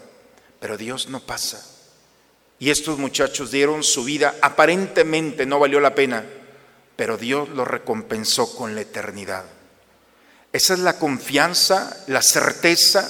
pero 0.58 0.78
Dios 0.78 1.10
no 1.10 1.20
pasa. 1.20 1.62
Y 2.58 2.70
estos 2.70 2.98
muchachos 2.98 3.50
dieron 3.50 3.84
su 3.84 4.02
vida, 4.02 4.34
aparentemente 4.40 5.44
no 5.44 5.58
valió 5.58 5.78
la 5.78 5.94
pena, 5.94 6.24
pero 6.96 7.18
Dios 7.18 7.50
lo 7.50 7.66
recompensó 7.66 8.56
con 8.56 8.74
la 8.74 8.80
eternidad. 8.80 9.44
Esa 10.54 10.72
es 10.72 10.80
la 10.80 10.98
confianza, 10.98 12.02
la 12.06 12.22
certeza 12.22 13.06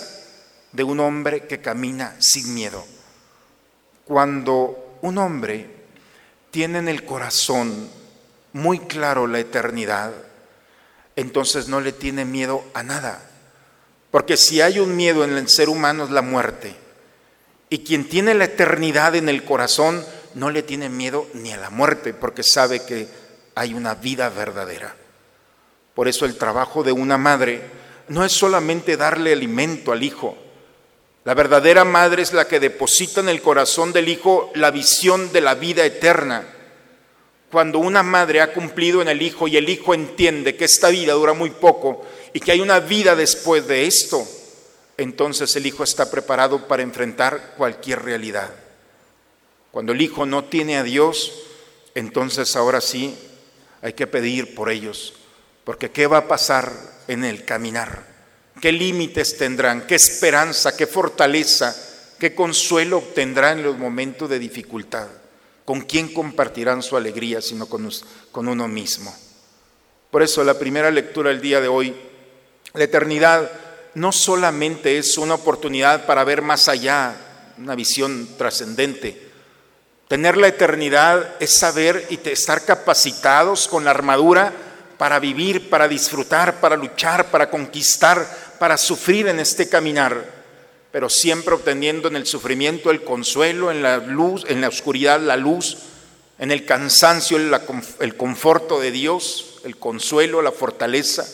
de 0.72 0.82
un 0.82 0.98
hombre 0.98 1.46
que 1.46 1.60
camina 1.60 2.16
sin 2.18 2.52
miedo. 2.52 2.84
Cuando 4.04 4.98
un 5.02 5.16
hombre 5.16 5.70
tiene 6.50 6.80
en 6.80 6.88
el 6.88 7.04
corazón 7.04 7.88
muy 8.52 8.80
claro 8.80 9.28
la 9.28 9.38
eternidad, 9.38 10.12
entonces 11.14 11.68
no 11.68 11.80
le 11.80 11.92
tiene 11.92 12.24
miedo 12.24 12.64
a 12.74 12.82
nada. 12.82 13.30
Porque 14.16 14.38
si 14.38 14.62
hay 14.62 14.78
un 14.78 14.96
miedo 14.96 15.24
en 15.24 15.36
el 15.36 15.46
ser 15.46 15.68
humano 15.68 16.04
es 16.04 16.10
la 16.10 16.22
muerte. 16.22 16.74
Y 17.68 17.80
quien 17.80 18.08
tiene 18.08 18.32
la 18.32 18.46
eternidad 18.46 19.14
en 19.14 19.28
el 19.28 19.44
corazón 19.44 20.02
no 20.32 20.48
le 20.48 20.62
tiene 20.62 20.88
miedo 20.88 21.26
ni 21.34 21.52
a 21.52 21.58
la 21.58 21.68
muerte, 21.68 22.14
porque 22.14 22.42
sabe 22.42 22.82
que 22.86 23.08
hay 23.54 23.74
una 23.74 23.94
vida 23.94 24.30
verdadera. 24.30 24.96
Por 25.94 26.08
eso 26.08 26.24
el 26.24 26.38
trabajo 26.38 26.82
de 26.82 26.92
una 26.92 27.18
madre 27.18 27.60
no 28.08 28.24
es 28.24 28.32
solamente 28.32 28.96
darle 28.96 29.34
alimento 29.34 29.92
al 29.92 30.02
hijo. 30.02 30.34
La 31.24 31.34
verdadera 31.34 31.84
madre 31.84 32.22
es 32.22 32.32
la 32.32 32.48
que 32.48 32.58
deposita 32.58 33.20
en 33.20 33.28
el 33.28 33.42
corazón 33.42 33.92
del 33.92 34.08
hijo 34.08 34.50
la 34.54 34.70
visión 34.70 35.30
de 35.30 35.42
la 35.42 35.56
vida 35.56 35.84
eterna. 35.84 36.42
Cuando 37.52 37.80
una 37.80 38.02
madre 38.02 38.40
ha 38.40 38.54
cumplido 38.54 39.02
en 39.02 39.08
el 39.08 39.20
hijo 39.20 39.46
y 39.46 39.58
el 39.58 39.68
hijo 39.68 39.92
entiende 39.92 40.56
que 40.56 40.64
esta 40.64 40.88
vida 40.88 41.12
dura 41.12 41.34
muy 41.34 41.50
poco 41.50 42.06
y 42.36 42.40
que 42.40 42.52
hay 42.52 42.60
una 42.60 42.80
vida 42.80 43.16
después 43.16 43.66
de 43.66 43.86
esto, 43.86 44.28
entonces 44.98 45.56
el 45.56 45.64
hijo 45.64 45.82
está 45.82 46.10
preparado 46.10 46.68
para 46.68 46.82
enfrentar 46.82 47.54
cualquier 47.56 48.02
realidad. 48.02 48.50
Cuando 49.70 49.92
el 49.92 50.02
hijo 50.02 50.26
no 50.26 50.44
tiene 50.44 50.76
a 50.76 50.82
Dios, 50.82 51.32
entonces 51.94 52.54
ahora 52.54 52.82
sí 52.82 53.16
hay 53.80 53.94
que 53.94 54.06
pedir 54.06 54.54
por 54.54 54.70
ellos, 54.70 55.14
porque 55.64 55.90
¿qué 55.90 56.06
va 56.06 56.18
a 56.18 56.28
pasar 56.28 56.70
en 57.08 57.24
el 57.24 57.46
caminar? 57.46 58.06
¿Qué 58.60 58.70
límites 58.70 59.38
tendrán? 59.38 59.86
¿Qué 59.86 59.94
esperanza? 59.94 60.76
¿Qué 60.76 60.86
fortaleza? 60.86 61.74
¿Qué 62.18 62.34
consuelo 62.34 62.98
obtendrán 62.98 63.60
en 63.60 63.64
los 63.64 63.78
momentos 63.78 64.28
de 64.28 64.38
dificultad? 64.38 65.08
¿Con 65.64 65.80
quién 65.80 66.12
compartirán 66.12 66.82
su 66.82 66.98
alegría 66.98 67.40
sino 67.40 67.66
con, 67.66 67.90
con 68.30 68.46
uno 68.46 68.68
mismo? 68.68 69.16
Por 70.10 70.22
eso 70.22 70.44
la 70.44 70.58
primera 70.58 70.90
lectura 70.90 71.30
del 71.30 71.40
día 71.40 71.62
de 71.62 71.68
hoy, 71.68 71.96
la 72.76 72.84
eternidad 72.84 73.50
no 73.94 74.12
solamente 74.12 74.98
es 74.98 75.16
una 75.16 75.34
oportunidad 75.34 76.04
para 76.04 76.24
ver 76.24 76.42
más 76.42 76.68
allá, 76.68 77.16
una 77.58 77.74
visión 77.74 78.28
trascendente. 78.36 79.30
Tener 80.08 80.36
la 80.36 80.48
eternidad 80.48 81.36
es 81.40 81.56
saber 81.56 82.06
y 82.10 82.20
estar 82.28 82.64
capacitados 82.64 83.66
con 83.66 83.84
la 83.84 83.90
armadura 83.90 84.52
para 84.98 85.18
vivir, 85.18 85.70
para 85.70 85.88
disfrutar, 85.88 86.60
para 86.60 86.76
luchar, 86.76 87.30
para 87.30 87.50
conquistar, 87.50 88.26
para 88.58 88.76
sufrir 88.76 89.28
en 89.28 89.40
este 89.40 89.68
caminar, 89.68 90.24
pero 90.92 91.08
siempre 91.08 91.54
obteniendo 91.54 92.08
en 92.08 92.16
el 92.16 92.26
sufrimiento 92.26 92.90
el 92.90 93.02
consuelo, 93.02 93.70
en 93.70 93.82
la 93.82 93.98
luz, 93.98 94.44
en 94.48 94.60
la 94.60 94.68
oscuridad 94.68 95.20
la 95.20 95.36
luz, 95.36 95.78
en 96.38 96.50
el 96.50 96.66
cansancio 96.66 97.38
el, 97.38 97.54
el 98.00 98.16
conforto 98.16 98.78
de 98.78 98.90
Dios, 98.90 99.60
el 99.64 99.76
consuelo, 99.78 100.42
la 100.42 100.52
fortaleza. 100.52 101.26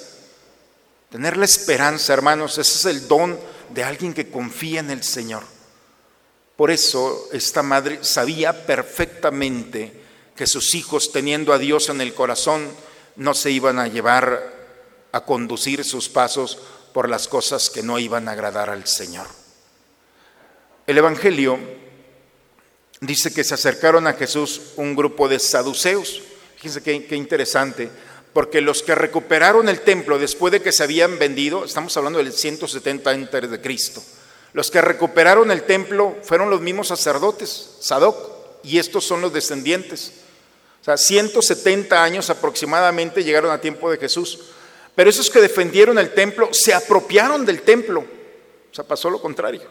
Tener 1.12 1.36
la 1.36 1.44
esperanza, 1.44 2.14
hermanos, 2.14 2.56
ese 2.56 2.78
es 2.78 2.96
el 2.96 3.06
don 3.06 3.38
de 3.68 3.84
alguien 3.84 4.14
que 4.14 4.30
confía 4.30 4.80
en 4.80 4.90
el 4.90 5.02
Señor. 5.02 5.42
Por 6.56 6.70
eso 6.70 7.28
esta 7.32 7.62
madre 7.62 8.02
sabía 8.02 8.64
perfectamente 8.64 9.92
que 10.34 10.46
sus 10.46 10.74
hijos, 10.74 11.12
teniendo 11.12 11.52
a 11.52 11.58
Dios 11.58 11.90
en 11.90 12.00
el 12.00 12.14
corazón, 12.14 12.66
no 13.16 13.34
se 13.34 13.50
iban 13.50 13.78
a 13.78 13.88
llevar 13.88 14.54
a 15.12 15.20
conducir 15.26 15.84
sus 15.84 16.08
pasos 16.08 16.58
por 16.94 17.10
las 17.10 17.28
cosas 17.28 17.68
que 17.68 17.82
no 17.82 17.98
iban 17.98 18.26
a 18.26 18.32
agradar 18.32 18.70
al 18.70 18.86
Señor. 18.86 19.26
El 20.86 20.96
Evangelio 20.96 21.58
dice 23.02 23.34
que 23.34 23.44
se 23.44 23.52
acercaron 23.52 24.06
a 24.06 24.14
Jesús 24.14 24.72
un 24.76 24.96
grupo 24.96 25.28
de 25.28 25.38
saduceos. 25.38 26.22
Fíjense 26.56 26.82
qué, 26.82 27.04
qué 27.04 27.16
interesante 27.16 27.90
porque 28.32 28.60
los 28.60 28.82
que 28.82 28.94
recuperaron 28.94 29.68
el 29.68 29.80
templo 29.80 30.18
después 30.18 30.52
de 30.52 30.62
que 30.62 30.72
se 30.72 30.82
habían 30.82 31.18
vendido, 31.18 31.64
estamos 31.64 31.96
hablando 31.96 32.18
del 32.18 32.32
170 32.32 33.10
antes 33.10 33.50
de 33.50 33.60
Cristo, 33.60 34.02
los 34.52 34.70
que 34.70 34.80
recuperaron 34.80 35.50
el 35.50 35.62
templo 35.62 36.16
fueron 36.22 36.50
los 36.50 36.60
mismos 36.60 36.88
sacerdotes, 36.88 37.76
Sadoc, 37.80 38.16
y 38.62 38.78
estos 38.78 39.04
son 39.04 39.20
los 39.20 39.32
descendientes. 39.32 40.12
O 40.80 40.84
sea, 40.84 40.96
170 40.96 42.02
años 42.02 42.28
aproximadamente 42.28 43.24
llegaron 43.24 43.50
a 43.50 43.60
tiempo 43.60 43.90
de 43.90 43.98
Jesús. 43.98 44.40
Pero 44.94 45.08
esos 45.08 45.30
que 45.30 45.40
defendieron 45.40 45.98
el 45.98 46.12
templo 46.12 46.48
se 46.52 46.74
apropiaron 46.74 47.46
del 47.46 47.62
templo. 47.62 48.00
O 48.00 48.74
sea, 48.74 48.84
pasó 48.84 49.08
lo 49.08 49.20
contrario. 49.20 49.62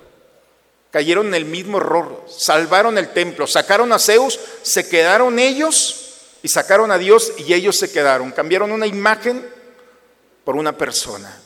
Cayeron 0.90 1.28
en 1.28 1.36
el 1.36 1.46
mismo 1.46 1.78
error, 1.78 2.26
salvaron 2.28 2.98
el 2.98 3.10
templo, 3.10 3.48
sacaron 3.48 3.94
a 3.94 4.00
Zeus, 4.00 4.40
se 4.62 4.90
quedaron 4.90 5.40
ellos 5.40 6.01
y 6.44 6.48
sacaron 6.48 6.92
a 6.92 6.98
Dios 6.98 7.34
y 7.38 7.54
ellos 7.54 7.78
se 7.78 7.92
quedaron. 7.92 8.32
Cambiaron 8.32 8.72
una 8.72 8.88
imagen 8.88 9.48
por 10.44 10.56
una 10.56 10.78
persona. 10.78 11.40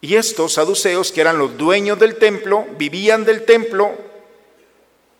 Y 0.00 0.16
estos 0.16 0.54
saduceos, 0.54 1.10
que 1.10 1.20
eran 1.20 1.38
los 1.38 1.56
dueños 1.56 1.98
del 1.98 2.16
templo, 2.16 2.66
vivían 2.78 3.24
del 3.24 3.44
templo, 3.44 3.96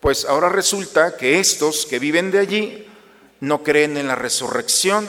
pues 0.00 0.24
ahora 0.26 0.48
resulta 0.48 1.16
que 1.16 1.40
estos 1.40 1.86
que 1.86 1.98
viven 1.98 2.30
de 2.30 2.38
allí 2.38 2.86
no 3.40 3.62
creen 3.62 3.96
en 3.96 4.06
la 4.06 4.14
resurrección, 4.14 5.08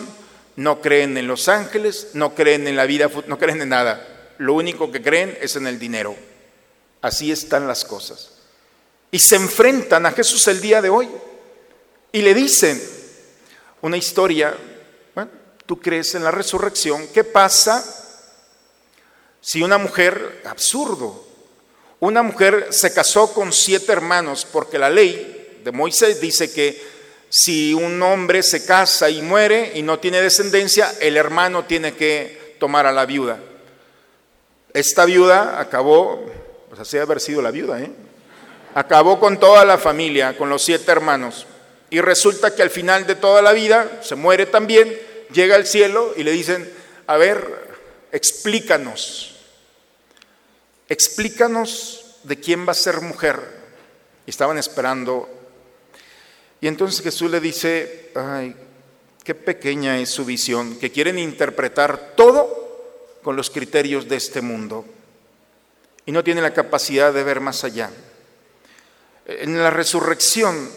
no 0.55 0.81
creen 0.81 1.17
en 1.17 1.27
los 1.27 1.49
ángeles, 1.49 2.09
no 2.13 2.33
creen 2.33 2.67
en 2.67 2.75
la 2.75 2.85
vida, 2.85 3.09
no 3.27 3.37
creen 3.37 3.61
en 3.61 3.69
nada. 3.69 4.33
Lo 4.37 4.53
único 4.53 4.91
que 4.91 5.01
creen 5.01 5.37
es 5.41 5.55
en 5.55 5.67
el 5.67 5.77
dinero. 5.77 6.15
Así 7.01 7.31
están 7.31 7.67
las 7.67 7.85
cosas. 7.85 8.31
Y 9.11 9.19
se 9.19 9.35
enfrentan 9.35 10.05
a 10.05 10.11
Jesús 10.11 10.47
el 10.47 10.61
día 10.61 10.81
de 10.81 10.89
hoy 10.89 11.09
y 12.11 12.21
le 12.21 12.33
dicen, 12.33 12.81
una 13.81 13.97
historia, 13.97 14.55
bueno, 15.15 15.31
tú 15.65 15.79
crees 15.79 16.15
en 16.15 16.23
la 16.23 16.31
resurrección, 16.31 17.07
¿qué 17.13 17.23
pasa 17.23 17.83
si 19.41 19.61
una 19.61 19.77
mujer, 19.77 20.41
absurdo, 20.45 21.25
una 21.99 22.21
mujer 22.21 22.67
se 22.71 22.93
casó 22.93 23.33
con 23.33 23.53
siete 23.53 23.91
hermanos 23.91 24.45
porque 24.51 24.77
la 24.77 24.89
ley 24.89 25.61
de 25.63 25.71
Moisés 25.71 26.21
dice 26.21 26.51
que 26.51 26.97
si 27.29 27.73
un 27.73 28.01
hombre 28.01 28.43
se 28.43 28.65
casa 28.65 29.09
y 29.09 29.21
muere 29.21 29.71
y 29.75 29.81
no 29.81 29.99
tiene 29.99 30.21
descendencia, 30.21 30.93
el 31.01 31.17
hermano 31.17 31.65
tiene 31.65 31.93
que 31.93 32.55
tomar 32.59 32.85
a 32.85 32.91
la 32.91 33.05
viuda. 33.05 33.39
Esta 34.73 35.05
viuda 35.05 35.59
acabó, 35.59 36.23
pues 36.69 36.79
así 36.79 36.97
haber 36.97 37.19
sido 37.19 37.41
la 37.41 37.51
viuda, 37.51 37.81
¿eh? 37.81 37.91
acabó 38.75 39.19
con 39.19 39.39
toda 39.39 39.65
la 39.65 39.77
familia, 39.77 40.37
con 40.37 40.49
los 40.49 40.63
siete 40.63 40.91
hermanos. 40.91 41.47
Y 41.89 42.01
resulta 42.01 42.53
que 42.55 42.61
al 42.61 42.69
final 42.69 43.07
de 43.07 43.15
toda 43.15 43.41
la 43.41 43.53
vida 43.53 44.01
se 44.03 44.15
muere 44.15 44.45
también, 44.45 44.97
llega 45.31 45.55
al 45.55 45.65
cielo 45.65 46.13
y 46.15 46.23
le 46.23 46.31
dicen, 46.31 46.71
a 47.07 47.17
ver, 47.17 47.67
explícanos, 48.11 49.35
explícanos 50.89 52.17
de 52.23 52.39
quién 52.39 52.67
va 52.67 52.71
a 52.71 52.75
ser 52.75 53.01
mujer. 53.01 53.39
Y 54.25 54.29
estaban 54.29 54.57
esperando. 54.57 55.29
Y 56.59 56.67
entonces 56.67 57.01
Jesús 57.01 57.31
le 57.31 57.39
dice, 57.39 58.11
ay, 58.15 58.55
qué 59.23 59.35
pequeña 59.35 59.99
es 59.99 60.09
su 60.09 60.25
visión, 60.25 60.77
que 60.77 60.91
quieren 60.91 61.17
interpretar 61.17 62.13
todo 62.15 63.19
con 63.23 63.35
los 63.35 63.49
criterios 63.49 64.07
de 64.07 64.15
este 64.17 64.41
mundo 64.41 64.85
y 66.07 66.13
no 66.13 66.23
tiene 66.23 66.41
la 66.41 66.53
capacidad 66.53 67.13
de 67.13 67.23
ver 67.23 67.41
más 67.41 67.65
allá. 67.65 67.91
En 69.25 69.61
la 69.61 69.69
resurrección 69.69 70.71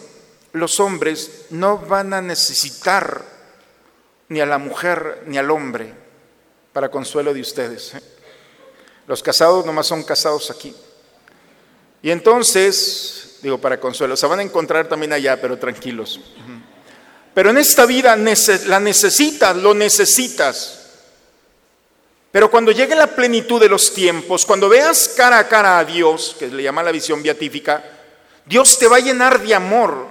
los 0.53 0.81
hombres 0.81 1.47
no 1.51 1.79
van 1.79 2.13
a 2.13 2.21
necesitar 2.21 3.25
ni 4.29 4.41
a 4.41 4.47
la 4.47 4.59
mujer 4.59 5.23
ni 5.27 5.39
al 5.39 5.51
hombre 5.51 5.93
para 6.73 6.91
consuelo 6.91 7.35
de 7.35 7.41
ustedes. 7.41 7.95
¿eh? 7.95 8.03
Los 9.07 9.23
casados 9.23 9.67
nomás 9.67 9.87
son 9.87 10.03
casados 10.03 10.51
aquí. 10.51 10.75
Y 12.03 12.11
entonces, 12.11 13.39
digo, 13.43 13.59
para 13.59 13.81
consuelo, 13.81 14.17
se 14.17 14.27
van 14.27 14.39
a 14.41 14.43
encontrar 14.43 14.89
también 14.89 15.13
allá, 15.13 15.41
pero 15.41 15.59
tranquilos. 15.59 16.21
Pero 17.35 17.51
en 17.51 17.59
esta 17.59 17.87
vida 17.87 18.17
la 18.17 18.81
necesitas, 18.81 19.57
lo 19.57 19.75
necesitas. 19.75 20.81
Pero 22.31 22.51
cuando 22.51 22.71
llegue 22.71 22.95
la 22.95 23.09
plenitud 23.09 23.61
de 23.61 23.69
los 23.69 23.93
tiempos, 23.93 24.47
cuando 24.47 24.69
veas 24.69 25.09
cara 25.17 25.39
a 25.39 25.49
cara 25.49 25.79
a 25.79 25.85
Dios, 25.85 26.37
que 26.39 26.47
le 26.47 26.63
llama 26.63 26.83
la 26.83 26.93
visión 26.93 27.23
beatífica, 27.23 27.83
Dios 28.47 28.79
te 28.79 28.87
va 28.87 28.97
a 28.97 29.01
llenar 29.01 29.41
de 29.41 29.55
amor. 29.55 30.07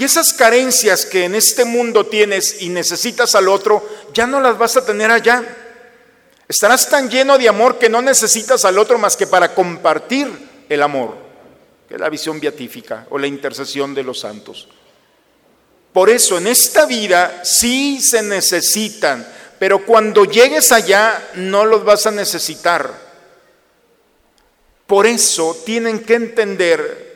Y 0.00 0.04
esas 0.04 0.32
carencias 0.32 1.04
que 1.04 1.24
en 1.24 1.34
este 1.34 1.66
mundo 1.66 2.06
tienes 2.06 2.62
y 2.62 2.70
necesitas 2.70 3.34
al 3.34 3.48
otro, 3.48 3.86
ya 4.14 4.26
no 4.26 4.40
las 4.40 4.56
vas 4.56 4.78
a 4.78 4.86
tener 4.86 5.10
allá. 5.10 5.44
Estarás 6.48 6.88
tan 6.88 7.10
lleno 7.10 7.36
de 7.36 7.50
amor 7.50 7.78
que 7.78 7.90
no 7.90 8.00
necesitas 8.00 8.64
al 8.64 8.78
otro 8.78 8.96
más 8.96 9.14
que 9.14 9.26
para 9.26 9.54
compartir 9.54 10.32
el 10.70 10.80
amor, 10.80 11.18
que 11.86 11.96
es 11.96 12.00
la 12.00 12.08
visión 12.08 12.40
beatífica 12.40 13.08
o 13.10 13.18
la 13.18 13.26
intercesión 13.26 13.94
de 13.94 14.02
los 14.02 14.20
santos. 14.20 14.68
Por 15.92 16.08
eso 16.08 16.38
en 16.38 16.46
esta 16.46 16.86
vida 16.86 17.44
sí 17.44 18.00
se 18.00 18.22
necesitan, 18.22 19.28
pero 19.58 19.84
cuando 19.84 20.24
llegues 20.24 20.72
allá 20.72 21.28
no 21.34 21.66
los 21.66 21.84
vas 21.84 22.06
a 22.06 22.10
necesitar. 22.10 22.90
Por 24.86 25.06
eso 25.06 25.60
tienen 25.66 25.98
que 25.98 26.14
entender 26.14 27.09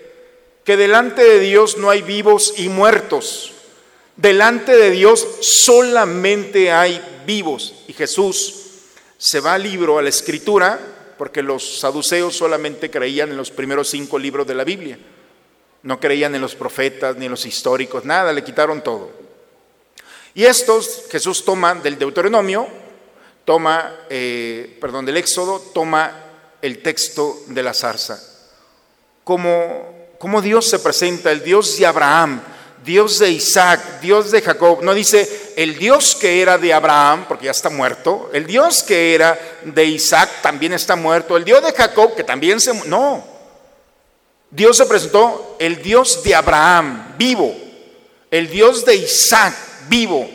que 0.64 0.76
delante 0.76 1.22
de 1.22 1.40
Dios 1.40 1.76
no 1.76 1.90
hay 1.90 2.02
vivos 2.02 2.54
y 2.56 2.68
muertos. 2.68 3.52
Delante 4.16 4.76
de 4.76 4.90
Dios 4.90 5.26
solamente 5.40 6.72
hay 6.72 7.02
vivos. 7.26 7.74
Y 7.86 7.92
Jesús 7.92 8.64
se 9.18 9.40
va 9.40 9.54
al 9.54 9.62
libro, 9.62 9.98
a 9.98 10.02
la 10.02 10.08
escritura, 10.08 10.78
porque 11.18 11.42
los 11.42 11.80
saduceos 11.80 12.36
solamente 12.36 12.90
creían 12.90 13.30
en 13.30 13.36
los 13.36 13.50
primeros 13.50 13.88
cinco 13.88 14.18
libros 14.18 14.46
de 14.46 14.54
la 14.54 14.64
Biblia. 14.64 14.98
No 15.82 16.00
creían 16.00 16.34
en 16.34 16.40
los 16.40 16.54
profetas 16.54 17.16
ni 17.16 17.26
en 17.26 17.30
los 17.30 17.44
históricos, 17.44 18.04
nada, 18.04 18.32
le 18.32 18.42
quitaron 18.42 18.82
todo. 18.82 19.10
Y 20.34 20.44
estos, 20.44 21.04
Jesús 21.10 21.44
toma 21.44 21.74
del 21.74 21.98
Deuteronomio, 21.98 22.66
toma, 23.44 23.94
eh, 24.10 24.76
perdón, 24.80 25.04
del 25.04 25.18
Éxodo, 25.18 25.60
toma 25.72 26.24
el 26.60 26.82
texto 26.82 27.42
de 27.48 27.62
la 27.62 27.74
zarza. 27.74 28.20
Como, 29.22 30.03
como 30.24 30.40
Dios 30.40 30.70
se 30.70 30.78
presenta, 30.78 31.30
el 31.30 31.44
Dios 31.44 31.76
de 31.76 31.84
Abraham, 31.84 32.40
Dios 32.82 33.18
de 33.18 33.30
Isaac, 33.30 34.00
Dios 34.00 34.30
de 34.30 34.40
Jacob. 34.40 34.82
No 34.82 34.94
dice 34.94 35.52
el 35.54 35.76
Dios 35.76 36.16
que 36.18 36.40
era 36.40 36.56
de 36.56 36.72
Abraham, 36.72 37.26
porque 37.28 37.44
ya 37.44 37.50
está 37.50 37.68
muerto. 37.68 38.30
El 38.32 38.46
Dios 38.46 38.82
que 38.82 39.14
era 39.14 39.38
de 39.64 39.84
Isaac 39.84 40.40
también 40.40 40.72
está 40.72 40.96
muerto. 40.96 41.36
El 41.36 41.44
Dios 41.44 41.62
de 41.62 41.72
Jacob, 41.72 42.14
que 42.16 42.24
también 42.24 42.58
se... 42.58 42.72
No, 42.88 43.22
Dios 44.50 44.78
se 44.78 44.86
presentó 44.86 45.58
el 45.58 45.82
Dios 45.82 46.22
de 46.22 46.34
Abraham, 46.34 47.16
vivo, 47.18 47.54
el 48.30 48.48
Dios 48.48 48.82
de 48.86 48.94
Isaac, 48.94 49.54
vivo, 49.90 50.26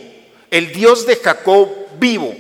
el 0.52 0.72
Dios 0.72 1.08
de 1.08 1.16
Jacob, 1.16 1.68
vivo, 1.98 2.36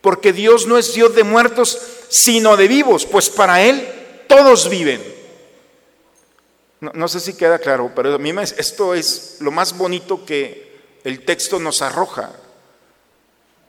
porque 0.00 0.32
Dios 0.32 0.66
no 0.66 0.78
es 0.78 0.94
Dios 0.94 1.14
de 1.14 1.24
muertos, 1.24 1.78
sino 2.08 2.56
de 2.56 2.66
vivos, 2.66 3.04
pues 3.04 3.28
para 3.28 3.62
Él 3.62 3.86
todos 4.26 4.70
viven. 4.70 5.17
No, 6.80 7.08
sé 7.08 7.18
si 7.18 7.34
queda 7.34 7.58
claro, 7.58 7.90
pero 7.94 8.14
a 8.14 8.18
mí 8.18 8.32
esto 8.56 8.94
es 8.94 9.38
lo 9.40 9.50
más 9.50 9.76
bonito 9.76 10.24
que 10.24 10.98
el 11.02 11.24
texto 11.24 11.58
nos 11.58 11.82
arroja. 11.82 12.30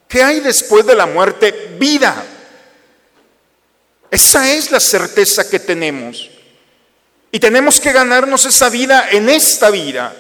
¿Qué 0.07 0.23
hay 0.23 0.39
después 0.39 0.85
de 0.85 0.95
la 0.95 1.05
muerte? 1.05 1.75
Vida. 1.79 2.23
Esa 4.11 4.51
es 4.51 4.71
la 4.71 4.79
certeza 4.79 5.49
que 5.49 5.59
tenemos. 5.59 6.29
Y 7.31 7.39
tenemos 7.39 7.79
que 7.79 7.91
ganarnos 7.91 8.45
esa 8.45 8.69
vida 8.69 9.09
en 9.11 9.29
esta 9.29 9.69
vida. 9.69 10.15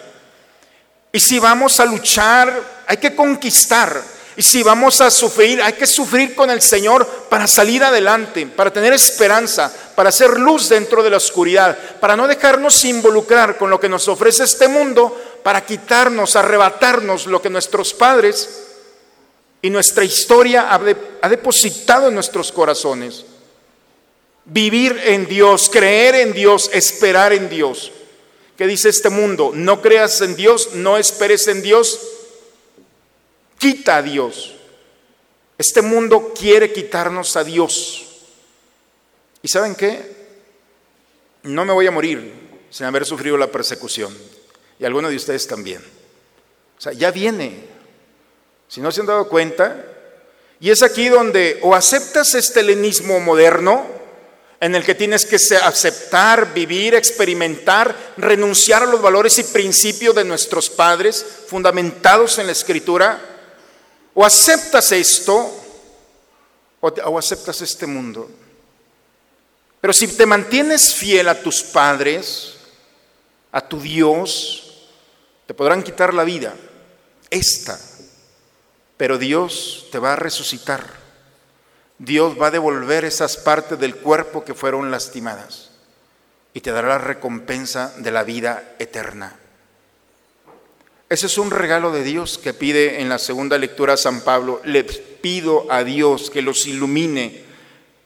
Y 1.11 1.19
si 1.19 1.39
vamos 1.39 1.79
a 1.79 1.85
luchar, 1.85 2.83
hay 2.87 2.97
que 2.97 3.15
conquistar. 3.15 4.01
Y 4.39 4.41
si 4.41 4.63
vamos 4.63 5.01
a 5.01 5.11
sufrir, 5.11 5.61
hay 5.61 5.73
que 5.73 5.85
sufrir 5.85 6.33
con 6.33 6.49
el 6.49 6.61
Señor 6.61 7.05
para 7.27 7.45
salir 7.45 7.83
adelante, 7.83 8.47
para 8.47 8.71
tener 8.71 8.93
esperanza, 8.93 9.69
para 9.95 10.07
hacer 10.07 10.39
luz 10.39 10.69
dentro 10.69 11.03
de 11.03 11.09
la 11.09 11.17
oscuridad, 11.17 11.77
para 11.99 12.15
no 12.15 12.25
dejarnos 12.25 12.85
involucrar 12.85 13.57
con 13.57 13.69
lo 13.69 13.81
que 13.81 13.89
nos 13.89 14.07
ofrece 14.07 14.45
este 14.45 14.69
mundo, 14.69 15.13
para 15.43 15.65
quitarnos, 15.65 16.37
arrebatarnos 16.37 17.25
lo 17.25 17.41
que 17.41 17.49
nuestros 17.49 17.93
padres 17.93 18.67
y 19.61 19.69
nuestra 19.69 20.05
historia 20.05 20.69
ha 21.21 21.27
depositado 21.27 22.07
en 22.07 22.13
nuestros 22.13 22.53
corazones. 22.53 23.25
Vivir 24.45 25.01
en 25.03 25.27
Dios, 25.27 25.69
creer 25.69 26.15
en 26.15 26.31
Dios, 26.31 26.69
esperar 26.71 27.33
en 27.33 27.49
Dios. 27.49 27.91
¿Qué 28.57 28.67
dice 28.67 28.87
este 28.87 29.09
mundo? 29.09 29.51
No 29.53 29.81
creas 29.81 30.21
en 30.21 30.37
Dios, 30.37 30.69
no 30.75 30.97
esperes 30.97 31.45
en 31.49 31.61
Dios, 31.61 31.99
quita 33.59 33.97
a 33.97 34.01
Dios. 34.01 34.55
Este 35.57 35.81
mundo 35.81 36.33
quiere 36.33 36.73
quitarnos 36.73 37.35
a 37.35 37.43
Dios. 37.43 38.07
¿Y 39.43 39.47
saben 39.47 39.75
qué? 39.75 40.17
No 41.43 41.65
me 41.65 41.73
voy 41.73 41.85
a 41.85 41.91
morir 41.91 42.33
sin 42.69 42.85
haber 42.85 43.05
sufrido 43.05 43.37
la 43.37 43.51
persecución. 43.51 44.15
Y 44.79 44.85
algunos 44.85 45.11
de 45.11 45.17
ustedes 45.17 45.45
también. 45.47 45.81
O 46.77 46.81
sea, 46.81 46.93
ya 46.93 47.11
viene. 47.11 47.65
Si 48.67 48.81
no 48.81 48.91
se 48.91 49.01
han 49.01 49.07
dado 49.07 49.27
cuenta. 49.27 49.85
Y 50.61 50.69
es 50.69 50.81
aquí 50.81 51.09
donde 51.09 51.59
o 51.61 51.75
aceptas 51.75 52.33
este 52.35 52.61
helenismo 52.61 53.19
moderno, 53.19 53.85
en 54.61 54.75
el 54.75 54.83
que 54.83 54.95
tienes 54.95 55.25
que 55.25 55.37
aceptar, 55.63 56.53
vivir, 56.53 56.93
experimentar, 56.95 57.95
renunciar 58.17 58.83
a 58.83 58.85
los 58.85 59.01
valores 59.01 59.39
y 59.39 59.43
principios 59.43 60.15
de 60.15 60.25
nuestros 60.25 60.69
padres 60.69 61.25
fundamentados 61.47 62.39
en 62.39 62.47
la 62.47 62.51
escritura, 62.51 63.28
o 64.19 64.25
aceptas 64.25 64.91
esto 64.91 65.49
o, 66.81 67.17
aceptas 67.17 67.61
este 67.61 67.87
mundo. 67.87 68.29
Pero 69.79 69.93
si 69.93 70.09
te 70.09 70.25
mantienes 70.25 70.93
fiel 70.93 71.29
a 71.29 71.41
tus 71.41 71.63
padres, 71.63 72.55
a 73.49 73.61
tu 73.61 73.79
Dios, 73.79 74.89
te 75.45 75.53
podrán 75.53 75.83
quitar 75.83 76.13
la 76.13 76.25
vida, 76.25 76.53
esta, 77.29 77.79
pero 78.97 79.17
Dios 79.17 79.87
te 79.89 79.99
va 79.99 80.11
a 80.11 80.17
resucitar. 80.17 80.83
Dios 81.97 82.35
va 82.37 82.47
a 82.47 82.51
devolver 82.51 83.05
esas 83.05 83.37
partes 83.37 83.79
del 83.79 83.95
cuerpo 83.95 84.43
que 84.43 84.53
fueron 84.53 84.91
lastimadas 84.91 85.69
y 86.53 86.59
te 86.59 86.73
dará 86.73 86.89
la 86.89 86.97
recompensa 86.97 87.93
de 87.99 88.11
la 88.11 88.23
vida 88.23 88.75
eterna. 88.79 89.39
Ese 91.09 91.25
es 91.25 91.39
un 91.39 91.49
regalo 91.49 91.91
de 91.91 92.03
Dios 92.03 92.37
que 92.37 92.53
pide 92.53 93.01
en 93.01 93.09
la 93.09 93.17
segunda 93.17 93.57
lectura 93.57 93.97
San 93.97 94.21
Pablo. 94.21 94.61
Le 94.63 94.83
pido 94.83 95.65
a 95.71 95.83
Dios 95.83 96.29
que 96.29 96.43
los 96.43 96.67
ilumine, 96.67 97.41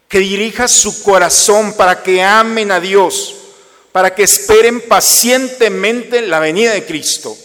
que 0.08 0.20
dirija 0.20 0.68
su 0.68 1.02
corazón 1.02 1.76
para 1.76 2.02
que 2.02 2.22
amen 2.22 2.72
a 2.72 2.80
Dios, 2.80 3.36
para 3.92 4.14
que 4.14 4.22
esperen 4.22 4.80
pacientemente 4.88 6.22
la 6.22 6.40
venida 6.40 6.72
de 6.72 6.86
Cristo. 6.86 7.36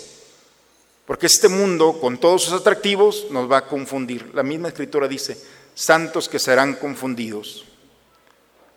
Porque 1.05 1.25
este 1.25 1.49
mundo, 1.49 1.99
con 1.99 2.19
todos 2.19 2.43
sus 2.43 2.53
atractivos, 2.53 3.27
nos 3.29 3.51
va 3.51 3.57
a 3.57 3.67
confundir. 3.67 4.31
La 4.33 4.43
misma 4.43 4.69
escritura 4.69 5.09
dice, 5.09 5.37
santos 5.75 6.29
que 6.29 6.39
serán 6.39 6.75
confundidos. 6.75 7.65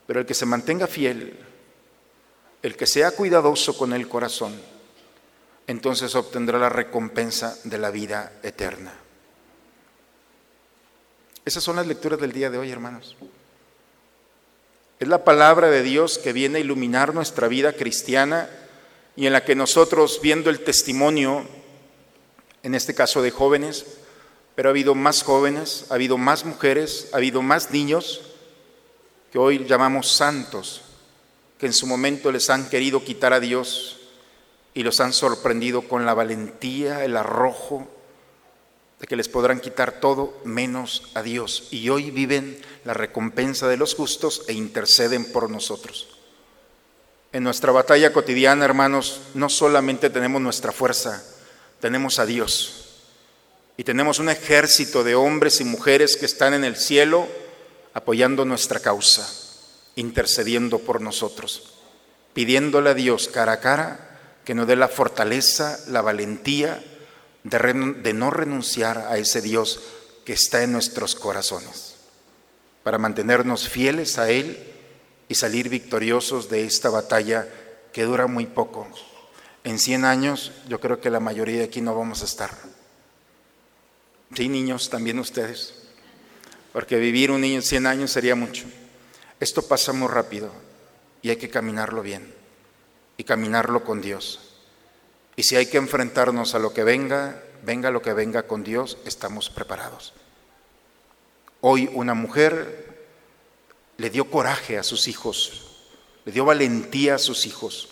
Pero 0.09 0.19
el 0.19 0.27
que 0.27 0.35
se 0.35 0.47
mantenga 0.47 0.89
fiel, 0.89 1.39
el 2.61 2.77
que 2.77 2.89
sea 2.89 3.13
cuidadoso 3.13 3.77
con 3.77 3.93
el 3.93 4.09
corazón, 4.09 4.72
entonces 5.67 6.15
obtendrá 6.15 6.59
la 6.59 6.69
recompensa 6.69 7.59
de 7.65 7.79
la 7.79 7.91
vida 7.91 8.33
eterna. 8.43 8.93
Esas 11.45 11.63
son 11.63 11.77
las 11.77 11.87
lecturas 11.87 12.21
del 12.21 12.33
día 12.33 12.51
de 12.51 12.59
hoy, 12.59 12.71
hermanos. 12.71 13.17
Es 15.01 15.09
la 15.09 15.25
palabra 15.25 15.69
de 15.69 15.83
Dios 15.83 16.19
que 16.19 16.33
viene 16.33 16.59
a 16.59 16.61
iluminar 16.61 17.15
nuestra 17.15 17.49
vida 17.49 17.73
cristiana 17.73 18.49
y 19.17 19.27
en 19.27 19.33
la 19.33 19.45
que 19.45 19.57
nosotros, 19.57 20.21
viendo 20.23 20.51
el 20.51 20.61
testimonio, 20.61 21.45
en 22.63 22.75
este 22.75 22.95
caso 22.95 23.23
de 23.23 23.33
jóvenes, 23.33 23.85
pero 24.55 24.69
ha 24.69 24.71
habido 24.71 24.95
más 24.95 25.23
jóvenes, 25.23 25.87
ha 25.91 25.95
habido 25.95 26.19
más 26.19 26.45
mujeres, 26.45 27.09
ha 27.13 27.17
habido 27.17 27.43
más 27.43 27.71
niños 27.73 28.21
que 29.33 29.39
hoy 29.39 29.65
llamamos 29.67 30.13
santos, 30.13 30.83
que 31.59 31.67
en 31.67 31.73
su 31.73 31.87
momento 31.87 32.31
les 32.31 32.51
han 32.51 32.69
querido 32.69 33.03
quitar 33.03 33.33
a 33.33 33.41
Dios 33.41 34.02
y 34.75 34.83
los 34.83 35.01
han 35.01 35.13
sorprendido 35.13 35.83
con 35.83 36.07
la 36.07 36.15
valentía, 36.15 37.05
el 37.05 37.17
arrojo, 37.17 37.89
de 39.01 39.07
que 39.07 39.17
les 39.17 39.29
podrán 39.29 39.61
quitar 39.61 40.01
todo 40.01 40.41
menos 40.45 41.11
a 41.15 41.23
Dios. 41.23 41.69
Y 41.71 41.89
hoy 41.89 42.11
viven 42.11 42.61
la 42.85 42.95
recompensa 42.95 43.69
de 43.69 43.77
los 43.77 43.95
justos 43.95 44.45
e 44.49 44.53
interceden 44.53 45.31
por 45.31 45.51
nosotros. 45.51 46.09
En 47.33 47.43
nuestra 47.43 47.73
batalla 47.73 48.13
cotidiana, 48.13 48.65
hermanos, 48.65 49.23
no 49.35 49.49
solamente 49.49 50.11
tenemos 50.11 50.41
nuestra 50.41 50.73
fuerza, 50.73 51.25
tenemos 51.81 52.19
a 52.19 52.27
Dios. 52.27 53.01
Y 53.77 53.85
tenemos 53.85 54.19
un 54.19 54.29
ejército 54.29 55.03
de 55.03 55.15
hombres 55.15 55.61
y 55.61 55.65
mujeres 55.65 56.17
que 56.17 56.27
están 56.27 56.55
en 56.55 56.65
el 56.65 56.77
cielo 56.77 57.27
apoyando 57.95 58.45
nuestra 58.45 58.81
causa, 58.81 59.29
intercediendo 59.97 60.79
por 60.79 61.01
nosotros, 61.01 61.75
pidiéndole 62.35 62.91
a 62.91 62.95
Dios 62.95 63.29
cara 63.29 63.53
a 63.53 63.61
cara 63.61 64.12
que 64.45 64.55
nos 64.55 64.67
dé 64.67 64.77
la 64.77 64.89
fortaleza, 64.89 65.79
la 65.89 66.03
valentía 66.03 66.83
de, 67.45 68.13
no 68.13 68.31
renunciar 68.31 68.99
a 68.99 69.19
ese 69.19 69.41
Dios 69.41 69.81
que 70.25 70.33
está 70.33 70.63
en 70.63 70.73
nuestros 70.73 71.15
corazones, 71.15 71.97
para 72.83 72.99
mantenernos 72.99 73.69
fieles 73.69 74.19
a 74.19 74.31
Él 74.31 74.59
y 75.29 75.35
salir 75.35 75.69
victoriosos 75.69 76.49
de 76.49 76.65
esta 76.65 76.91
batalla 76.91 77.49
que 77.93 78.05
dura 78.05 78.27
muy 78.27 78.47
poco. 78.47 78.89
En 79.65 79.79
100 79.79 80.05
años 80.05 80.53
yo 80.69 80.81
creo 80.81 81.01
que 81.01 81.11
la 81.11 81.21
mayoría 81.21 81.59
de 81.59 81.65
aquí 81.65 81.81
no 81.81 81.95
vamos 81.95 82.23
a 82.23 82.27
estar. 82.27 82.51
Sí, 84.35 84.49
niños, 84.49 84.91
también 84.91 85.19
ustedes. 85.19 85.75
Porque 86.73 86.97
vivir 86.97 87.31
un 87.31 87.43
niño 87.43 87.57
en 87.57 87.63
100 87.63 87.87
años 87.87 88.11
sería 88.11 88.35
mucho. 88.35 88.65
Esto 89.39 89.63
pasa 89.63 89.93
muy 89.93 90.09
rápido 90.09 90.51
y 91.21 91.31
hay 91.31 91.37
que 91.37 91.51
caminarlo 91.51 92.03
bien 92.03 92.42
y 93.23 93.25
caminarlo 93.25 93.85
con 93.85 94.01
Dios. 94.03 94.41
Y 95.37 95.45
si 95.45 95.55
hay 95.55 95.67
que 95.67 95.77
enfrentarnos 95.77 96.57
a 96.57 96.59
lo 96.59 96.75
que 96.75 96.83
venga, 96.83 97.41
venga 97.63 97.93
lo 97.93 98.03
que 98.03 98.13
venga 98.15 98.49
con 98.49 98.65
Dios, 98.65 98.99
estamos 99.05 99.49
preparados. 99.49 100.13
Hoy 101.61 101.89
una 101.95 102.15
mujer 102.15 103.07
le 103.97 104.11
dio 104.11 104.29
coraje 104.29 104.77
a 104.77 104.83
sus 104.83 105.07
hijos, 105.07 105.85
le 106.25 106.33
dio 106.33 106.45
valentía 106.45 107.15
a 107.15 107.19
sus 107.19 107.47
hijos. 107.47 107.91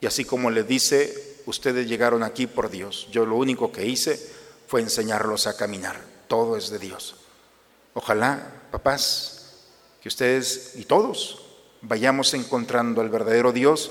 Y 0.00 0.06
así 0.06 0.24
como 0.24 0.50
le 0.50 0.64
dice, 0.64 1.42
ustedes 1.44 1.86
llegaron 1.86 2.22
aquí 2.22 2.46
por 2.46 2.70
Dios. 2.70 3.08
Yo 3.10 3.26
lo 3.26 3.36
único 3.36 3.70
que 3.70 3.84
hice 3.84 4.18
fue 4.66 4.80
enseñarlos 4.80 5.46
a 5.46 5.58
caminar. 5.58 6.00
Todo 6.26 6.56
es 6.56 6.70
de 6.70 6.78
Dios. 6.78 7.16
Ojalá, 7.92 8.62
papás, 8.70 9.58
que 10.00 10.08
ustedes 10.08 10.72
y 10.76 10.86
todos 10.86 11.44
vayamos 11.82 12.32
encontrando 12.32 13.02
al 13.02 13.10
verdadero 13.10 13.52
Dios 13.52 13.90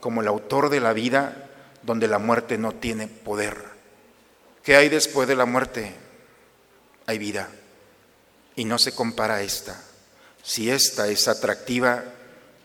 como 0.00 0.22
el 0.22 0.28
autor 0.28 0.70
de 0.70 0.80
la 0.80 0.92
vida 0.92 1.50
donde 1.82 2.08
la 2.08 2.18
muerte 2.18 2.58
no 2.58 2.72
tiene 2.72 3.06
poder. 3.06 3.64
¿Qué 4.62 4.76
hay 4.76 4.88
después 4.88 5.28
de 5.28 5.36
la 5.36 5.46
muerte? 5.46 5.94
Hay 7.06 7.18
vida. 7.18 7.48
Y 8.56 8.64
no 8.64 8.78
se 8.78 8.92
compara 8.92 9.36
a 9.36 9.42
esta. 9.42 9.80
Si 10.42 10.70
esta 10.70 11.08
es 11.08 11.28
atractiva, 11.28 12.04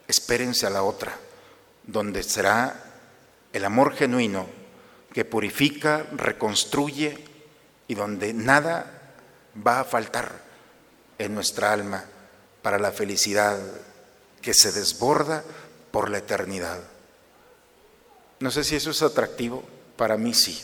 espérense 0.07 0.65
a 0.65 0.69
la 0.69 0.83
otra, 0.83 1.17
donde 1.83 2.23
será 2.23 2.83
el 3.53 3.63
amor 3.65 3.95
genuino 3.95 4.47
que 5.13 5.25
purifica, 5.25 6.05
reconstruye 6.11 7.17
y 7.87 7.95
donde 7.95 8.33
nada 8.33 9.13
va 9.65 9.79
a 9.79 9.85
faltar 9.85 10.43
en 11.17 11.33
nuestra 11.33 11.71
alma 11.71 12.03
para 12.61 12.79
la 12.79 12.91
felicidad 12.91 13.57
que 14.41 14.53
se 14.53 14.71
desborda 14.71 15.43
por 15.91 16.09
la 16.09 16.17
eternidad. 16.17 16.94
No 18.39 18.51
sé 18.51 18.63
si 18.63 18.75
eso 18.75 18.91
es 18.91 19.01
atractivo, 19.01 19.63
para 19.95 20.17
mí 20.17 20.33
sí, 20.33 20.61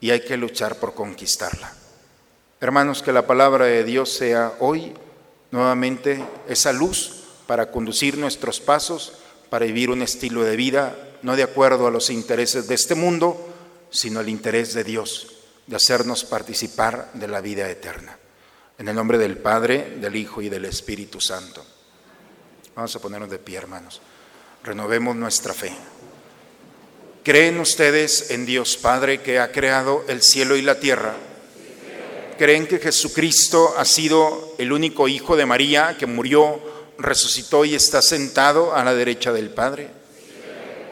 y 0.00 0.10
hay 0.10 0.20
que 0.20 0.36
luchar 0.36 0.76
por 0.76 0.94
conquistarla. 0.94 1.72
Hermanos, 2.60 3.02
que 3.02 3.12
la 3.12 3.26
palabra 3.26 3.66
de 3.66 3.84
Dios 3.84 4.12
sea 4.12 4.54
hoy 4.58 4.94
nuevamente 5.50 6.24
esa 6.48 6.72
luz 6.72 7.24
para 7.46 7.70
conducir 7.70 8.18
nuestros 8.18 8.60
pasos, 8.60 9.12
para 9.50 9.66
vivir 9.66 9.90
un 9.90 10.02
estilo 10.02 10.42
de 10.42 10.56
vida 10.56 10.96
no 11.22 11.36
de 11.36 11.42
acuerdo 11.42 11.86
a 11.86 11.90
los 11.90 12.10
intereses 12.10 12.68
de 12.68 12.74
este 12.74 12.94
mundo, 12.94 13.52
sino 13.90 14.20
al 14.20 14.28
interés 14.28 14.74
de 14.74 14.84
Dios, 14.84 15.36
de 15.66 15.76
hacernos 15.76 16.24
participar 16.24 17.10
de 17.14 17.28
la 17.28 17.40
vida 17.40 17.68
eterna. 17.68 18.18
En 18.78 18.88
el 18.88 18.94
nombre 18.94 19.18
del 19.18 19.38
Padre, 19.38 19.96
del 20.00 20.16
Hijo 20.16 20.42
y 20.42 20.48
del 20.48 20.66
Espíritu 20.66 21.20
Santo. 21.20 21.64
Vamos 22.74 22.94
a 22.94 23.00
ponernos 23.00 23.30
de 23.30 23.38
pie, 23.38 23.56
hermanos. 23.56 24.00
Renovemos 24.62 25.16
nuestra 25.16 25.54
fe. 25.54 25.72
¿Creen 27.26 27.58
ustedes 27.58 28.30
en 28.30 28.46
Dios 28.46 28.76
Padre 28.76 29.20
que 29.20 29.40
ha 29.40 29.50
creado 29.50 30.04
el 30.06 30.22
cielo 30.22 30.54
y 30.54 30.62
la 30.62 30.78
tierra? 30.78 31.16
¿Creen 32.38 32.68
que 32.68 32.78
Jesucristo 32.78 33.74
ha 33.76 33.84
sido 33.84 34.54
el 34.58 34.70
único 34.70 35.08
Hijo 35.08 35.34
de 35.34 35.44
María 35.44 35.96
que 35.98 36.06
murió, 36.06 36.60
resucitó 36.98 37.64
y 37.64 37.74
está 37.74 38.00
sentado 38.00 38.76
a 38.76 38.84
la 38.84 38.94
derecha 38.94 39.32
del 39.32 39.50
Padre? 39.50 39.88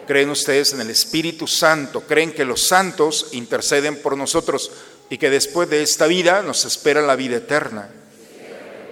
¿Creen 0.08 0.28
ustedes 0.28 0.72
en 0.72 0.80
el 0.80 0.90
Espíritu 0.90 1.46
Santo? 1.46 2.00
¿Creen 2.00 2.32
que 2.32 2.44
los 2.44 2.66
santos 2.66 3.28
interceden 3.30 4.02
por 4.02 4.16
nosotros 4.16 4.72
y 5.10 5.18
que 5.18 5.30
después 5.30 5.70
de 5.70 5.84
esta 5.84 6.08
vida 6.08 6.42
nos 6.42 6.64
espera 6.64 7.00
la 7.00 7.14
vida 7.14 7.36
eterna? 7.36 7.88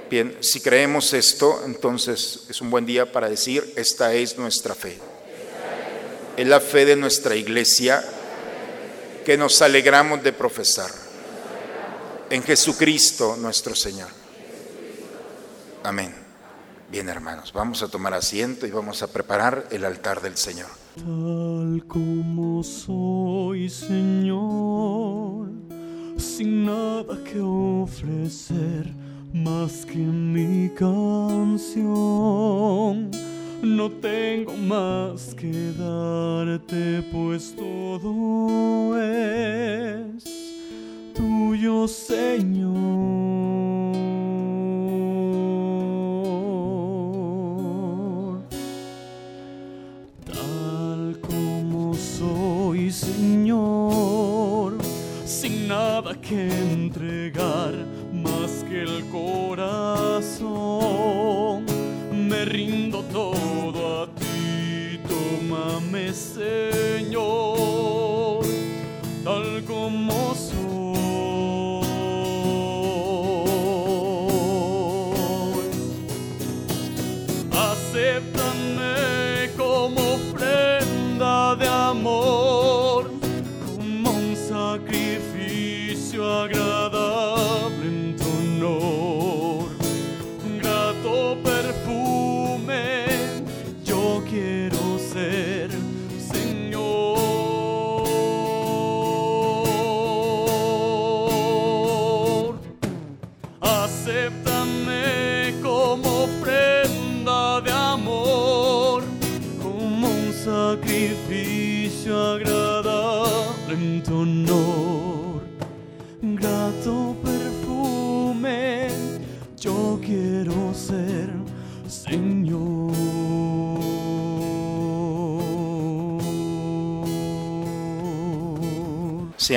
Bien, 0.09 0.37
si 0.39 0.61
creemos 0.61 1.13
esto, 1.13 1.61
entonces 1.67 2.45
es 2.49 2.61
un 2.61 2.71
buen 2.71 2.87
día 2.87 3.11
para 3.11 3.29
decir, 3.29 3.73
esta 3.75 4.15
es 4.15 4.39
nuestra 4.39 4.77
fe 4.77 4.97
es 6.37 6.47
la 6.47 6.61
fe 6.61 6.85
de 6.85 6.97
nuestra 6.97 7.37
iglesia 7.37 8.03
que 9.25 9.37
nos 9.37 9.63
alegramos 9.63 10.23
de 10.23 10.33
profesar 10.33 10.91
en 12.31 12.43
Jesucristo 12.43 13.37
nuestro 13.37 13.75
Señor. 13.75 14.09
Amén. 15.85 16.15
Bien 16.91 17.09
hermanos, 17.09 17.53
vamos 17.53 17.83
a 17.83 17.89
tomar 17.89 18.15
asiento 18.15 18.67
y 18.67 18.71
vamos 18.71 19.03
a 19.03 19.07
preparar 19.07 19.67
el 19.71 19.85
altar 19.85 20.21
del 20.21 20.37
Señor. 20.37 20.69
Tal 20.97 21.85
como 21.89 22.63
soy, 22.63 23.71
Señor, 23.71 25.49
sin 26.19 26.67
nada 26.67 27.19
que 27.25 27.41
ofrecer 27.41 28.93
más 29.33 29.87
que 29.87 29.97
mi 29.97 30.69
canción 30.75 32.31
no 33.83 33.91
tengo 33.91 34.57
más 34.57 35.35
que 35.35 35.73
darte, 35.77 37.03
pues 37.11 37.53
todo 37.57 38.97
es 38.97 40.23
tuyo, 41.13 41.89
Señor. 41.89 43.42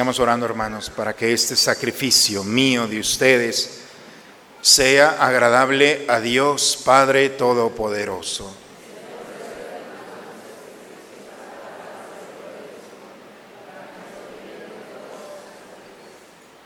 Orando, 0.05 0.45
hermanos, 0.45 0.91
para 0.91 1.15
que 1.15 1.33
este 1.33 1.55
sacrificio 1.55 2.43
mío 2.43 2.87
de 2.87 2.99
ustedes 2.99 3.81
sea 4.61 5.17
agradable 5.25 6.05
a 6.07 6.19
Dios 6.19 6.79
Padre 6.85 7.29
Todopoderoso. 7.29 8.55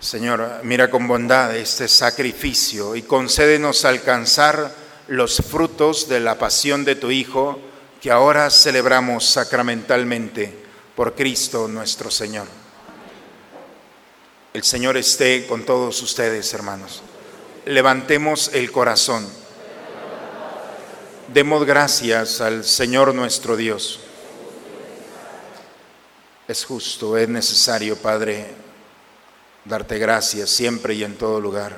Señor, 0.02 0.60
mira 0.64 0.90
con 0.90 1.08
bondad 1.08 1.56
este 1.56 1.88
sacrificio 1.88 2.98
y 2.98 3.04
concédenos 3.04 3.86
alcanzar 3.86 4.74
los 5.08 5.38
frutos 5.38 6.10
de 6.10 6.20
la 6.20 6.38
pasión 6.38 6.84
de 6.84 6.96
tu 6.96 7.10
Hijo 7.10 7.60
que 8.02 8.12
ahora 8.12 8.50
celebramos 8.50 9.26
sacramentalmente 9.26 10.54
por 10.94 11.16
Cristo 11.16 11.70
nuestro 11.70 12.12
Señor. 12.12 12.59
El 14.52 14.64
Señor 14.64 14.98
esté 14.98 15.46
con 15.46 15.64
todos 15.64 16.02
ustedes, 16.02 16.52
hermanos. 16.56 17.04
Levantemos 17.66 18.50
el 18.54 18.72
corazón. 18.72 19.28
Demos 21.28 21.66
gracias 21.66 22.42
al 22.42 22.64
Señor 22.64 23.14
nuestro 23.14 23.56
Dios. 23.56 24.00
Es 26.48 26.66
justo, 26.66 27.16
es 27.16 27.30
necesario, 27.30 27.96
Padre, 27.96 28.48
darte 29.66 30.00
gracias 30.00 30.50
siempre 30.50 30.96
y 30.96 31.04
en 31.04 31.16
todo 31.16 31.40
lugar. 31.40 31.78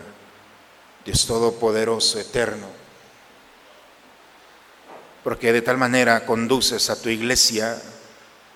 Dios 1.03 1.25
Todopoderoso, 1.27 2.19
eterno, 2.19 2.67
porque 5.25 5.51
de 5.51 5.61
tal 5.61 5.77
manera 5.77 6.25
conduces 6.25 6.89
a 6.89 7.01
tu 7.01 7.09
iglesia 7.09 7.81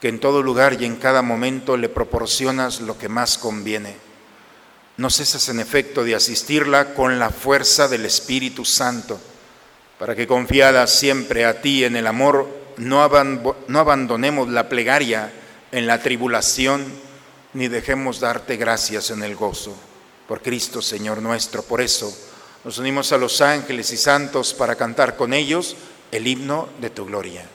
que 0.05 0.09
en 0.09 0.19
todo 0.19 0.43
lugar 0.43 0.79
y 0.79 0.85
en 0.85 0.97
cada 0.97 1.23
momento 1.23 1.77
le 1.77 1.89
proporcionas 1.89 2.79
lo 2.79 2.95
que 2.95 3.09
más 3.09 3.39
conviene. 3.39 3.95
No 4.97 5.09
cesas 5.09 5.49
en 5.49 5.59
efecto 5.59 6.03
de 6.03 6.13
asistirla 6.13 6.93
con 6.93 7.17
la 7.17 7.31
fuerza 7.31 7.87
del 7.87 8.05
Espíritu 8.05 8.65
Santo, 8.65 9.19
para 9.97 10.15
que 10.15 10.27
confiada 10.27 10.85
siempre 10.85 11.43
a 11.43 11.59
ti 11.59 11.85
en 11.85 11.95
el 11.95 12.05
amor, 12.05 12.47
no, 12.77 13.01
abandonemos 13.01 14.47
la 14.49 14.69
plegaria 14.69 15.33
en 15.71 15.87
la 15.87 15.99
tribulación, 15.99 16.85
ni 17.53 17.67
dejemos 17.67 18.19
darte 18.19 18.57
gracias 18.57 19.09
en 19.09 19.23
el 19.23 19.35
gozo. 19.35 19.75
Por 20.27 20.39
Cristo, 20.43 20.83
Señor 20.83 21.19
nuestro. 21.19 21.63
Por 21.63 21.81
eso 21.81 22.15
nos 22.63 22.77
unimos 22.77 23.11
a 23.11 23.17
los 23.17 23.41
ángeles 23.41 23.91
y 23.91 23.97
santos 23.97 24.53
para 24.53 24.75
cantar 24.75 25.15
con 25.15 25.33
ellos 25.33 25.75
el 26.11 26.27
himno 26.27 26.69
de 26.79 26.91
tu 26.91 27.05
gloria. 27.05 27.54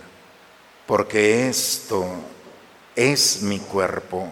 porque 0.91 1.47
esto 1.47 2.05
es 2.97 3.43
mi 3.43 3.59
cuerpo 3.59 4.27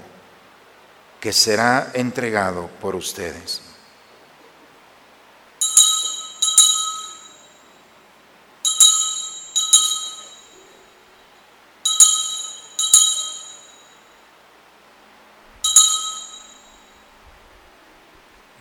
que 1.21 1.31
será 1.31 1.89
entregado 1.93 2.67
por 2.81 2.97
ustedes. 2.97 3.61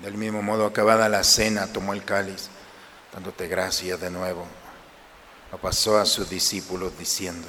Del 0.00 0.14
mismo 0.14 0.40
modo, 0.42 0.66
acabada 0.66 1.08
la 1.08 1.24
cena, 1.24 1.72
tomó 1.72 1.94
el 1.94 2.04
cáliz, 2.04 2.48
dándote 3.12 3.48
gracias 3.48 4.00
de 4.00 4.10
nuevo. 4.12 4.46
Lo 5.50 5.58
pasó 5.58 5.98
a 5.98 6.06
sus 6.06 6.30
discípulos 6.30 6.96
diciendo, 6.96 7.48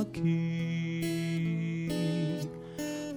aquí, 0.00 0.28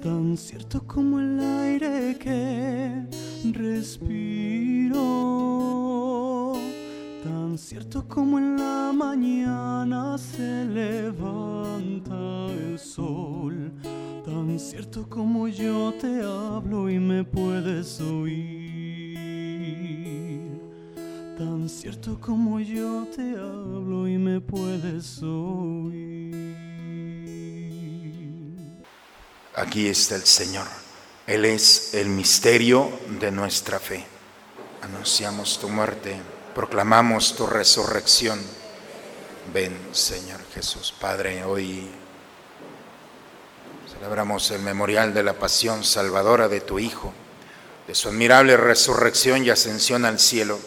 tan 0.02 0.38
cierto 0.38 0.86
como 0.86 1.20
el 1.20 1.40
aire 1.40 2.18
que 2.20 3.06
respiro, 3.52 4.94
tan 7.24 7.58
cierto 7.58 8.08
como 8.08 8.38
en 8.38 8.58
la 8.58 8.92
mañana 8.94 10.18
se 10.18 10.66
levanta 10.66 12.48
el 12.52 12.78
sol, 12.78 13.72
tan 14.26 14.60
cierto 14.60 15.10
como 15.10 15.48
yo 15.48 15.94
te 16.00 16.22
hablo 16.22 16.90
y 16.90 17.00
me 17.00 17.24
puedes 17.24 18.00
oír. 18.02 18.75
Tan 21.38 21.68
cierto 21.68 22.18
como 22.22 22.62
yo 22.62 23.08
te 23.14 23.22
hablo 23.22 24.08
y 24.08 24.18
me 24.18 24.40
puedes 24.40 25.22
oír. 25.22 26.46
Aquí 29.54 29.90
está 29.90 30.16
el 30.16 30.24
Señor. 30.24 30.66
Él 31.28 31.44
es 31.44 31.94
el 31.94 32.08
misterio 32.08 32.90
de 33.20 33.32
nuestra 33.32 33.80
fe. 33.82 34.06
Anunciamos 34.82 35.60
tu 35.60 35.68
muerte, 35.68 36.16
proclamamos 36.54 37.36
tu 37.36 37.46
resurrección. 37.48 38.40
Ven, 39.54 39.78
Señor 39.92 40.40
Jesús. 40.54 40.94
Padre, 40.98 41.44
hoy 41.44 41.90
celebramos 43.94 44.52
el 44.52 44.62
memorial 44.62 45.14
de 45.14 45.24
la 45.24 45.34
pasión 45.34 45.84
salvadora 45.84 46.48
de 46.48 46.62
tu 46.62 46.80
Hijo, 46.80 47.12
de 47.88 47.94
su 47.94 48.08
admirable 48.08 48.56
resurrección 48.56 49.44
y 49.44 49.50
ascensión 49.50 50.06
al 50.06 50.18
cielo. 50.18 50.60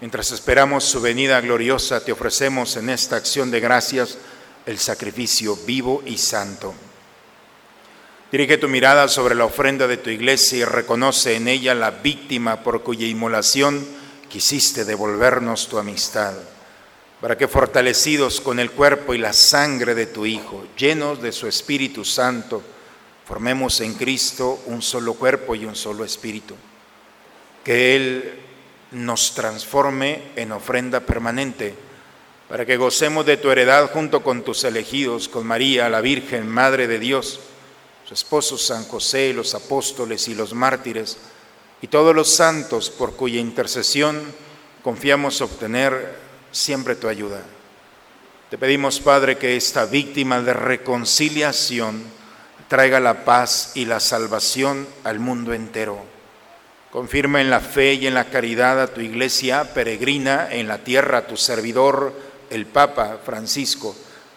Mientras 0.00 0.32
esperamos 0.32 0.84
su 0.84 1.02
venida 1.02 1.38
gloriosa, 1.42 2.02
te 2.02 2.12
ofrecemos 2.12 2.74
en 2.78 2.88
esta 2.88 3.16
acción 3.16 3.50
de 3.50 3.60
gracias 3.60 4.16
el 4.64 4.78
sacrificio 4.78 5.58
vivo 5.66 6.02
y 6.06 6.16
santo. 6.16 6.72
Dirige 8.32 8.56
tu 8.56 8.66
mirada 8.66 9.08
sobre 9.08 9.34
la 9.34 9.44
ofrenda 9.44 9.86
de 9.86 9.98
tu 9.98 10.08
iglesia 10.08 10.58
y 10.58 10.64
reconoce 10.64 11.36
en 11.36 11.48
ella 11.48 11.74
la 11.74 11.90
víctima 11.90 12.62
por 12.62 12.82
cuya 12.82 13.06
inmolación 13.06 13.86
quisiste 14.30 14.86
devolvernos 14.86 15.68
tu 15.68 15.76
amistad, 15.76 16.32
para 17.20 17.36
que 17.36 17.46
fortalecidos 17.46 18.40
con 18.40 18.58
el 18.58 18.70
cuerpo 18.70 19.12
y 19.12 19.18
la 19.18 19.34
sangre 19.34 19.94
de 19.94 20.06
tu 20.06 20.24
Hijo, 20.24 20.64
llenos 20.78 21.20
de 21.20 21.32
su 21.32 21.46
Espíritu 21.46 22.06
Santo, 22.06 22.62
formemos 23.26 23.82
en 23.82 23.92
Cristo 23.92 24.62
un 24.64 24.80
solo 24.80 25.12
cuerpo 25.12 25.54
y 25.54 25.66
un 25.66 25.76
solo 25.76 26.06
espíritu. 26.06 26.54
Que 27.62 27.96
Él 27.96 28.49
nos 28.92 29.34
transforme 29.34 30.32
en 30.36 30.52
ofrenda 30.52 31.00
permanente, 31.00 31.74
para 32.48 32.66
que 32.66 32.76
gocemos 32.76 33.24
de 33.26 33.36
tu 33.36 33.50
heredad 33.50 33.90
junto 33.92 34.22
con 34.22 34.42
tus 34.42 34.64
elegidos, 34.64 35.28
con 35.28 35.46
María, 35.46 35.88
la 35.88 36.00
Virgen, 36.00 36.48
Madre 36.48 36.88
de 36.88 36.98
Dios, 36.98 37.40
su 38.04 38.14
esposo 38.14 38.58
San 38.58 38.84
José, 38.84 39.32
los 39.32 39.54
apóstoles 39.54 40.26
y 40.26 40.34
los 40.34 40.52
mártires, 40.52 41.18
y 41.80 41.86
todos 41.86 42.14
los 42.14 42.34
santos 42.34 42.90
por 42.90 43.14
cuya 43.14 43.40
intercesión 43.40 44.20
confiamos 44.82 45.40
obtener 45.40 46.18
siempre 46.50 46.96
tu 46.96 47.08
ayuda. 47.08 47.42
Te 48.50 48.58
pedimos, 48.58 48.98
Padre, 48.98 49.38
que 49.38 49.56
esta 49.56 49.86
víctima 49.86 50.40
de 50.42 50.52
reconciliación 50.52 52.02
traiga 52.66 52.98
la 52.98 53.24
paz 53.24 53.72
y 53.74 53.84
la 53.84 54.00
salvación 54.00 54.88
al 55.04 55.20
mundo 55.20 55.54
entero. 55.54 56.09
Confirma 56.90 57.40
en 57.40 57.50
la 57.50 57.60
fe 57.60 57.94
y 57.94 58.08
en 58.08 58.14
la 58.14 58.30
caridad 58.30 58.80
a 58.80 58.88
tu 58.88 59.00
iglesia 59.00 59.74
peregrina 59.74 60.48
en 60.50 60.66
la 60.66 60.78
tierra, 60.78 61.18
a 61.18 61.26
tu 61.26 61.36
servidor, 61.36 62.12
el 62.50 62.66
Papa 62.66 63.20
Francisco, 63.24 63.94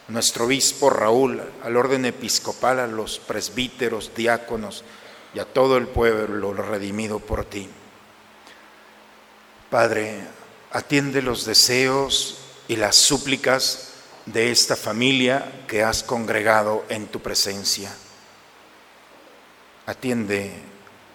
nuestro 0.08 0.45
obispo 0.45 0.91
Raúl, 0.91 1.41
al 1.64 1.76
orden 1.76 2.06
episcopal, 2.06 2.80
a 2.80 2.86
los 2.86 3.18
presbíteros, 3.18 4.12
diáconos 4.16 4.84
y 5.34 5.39
a 5.39 5.45
todo 5.45 5.78
el 5.78 5.88
pueblo 5.88 6.54
redimido 6.54 7.18
por 7.18 7.43
ti. 7.45 7.68
Padre, 9.72 10.22
atiende 10.72 11.24
los 11.24 11.45
deseos 11.45 12.38
y 12.68 12.76
las 12.76 12.95
súplicas 12.95 13.93
de 14.28 14.51
esta 14.51 14.76
familia 14.76 15.64
que 15.68 15.84
has 15.84 16.04
congregado 16.04 16.86
en 16.89 17.08
tu 17.08 17.20
presencia. 17.20 17.91
Atiende 19.88 20.54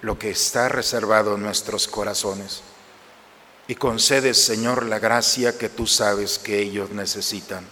lo 0.02 0.18
que 0.18 0.30
está 0.30 0.68
reservado 0.68 1.34
en 1.34 1.42
nuestros 1.42 1.88
corazones 1.88 2.62
y 3.68 3.74
concede, 3.74 4.32
Señor, 4.32 4.86
la 4.86 4.98
gracia 4.98 5.58
que 5.58 5.68
tú 5.68 5.86
sabes 5.86 6.38
que 6.38 6.58
ellos 6.58 6.90
necesitan. 6.90 7.66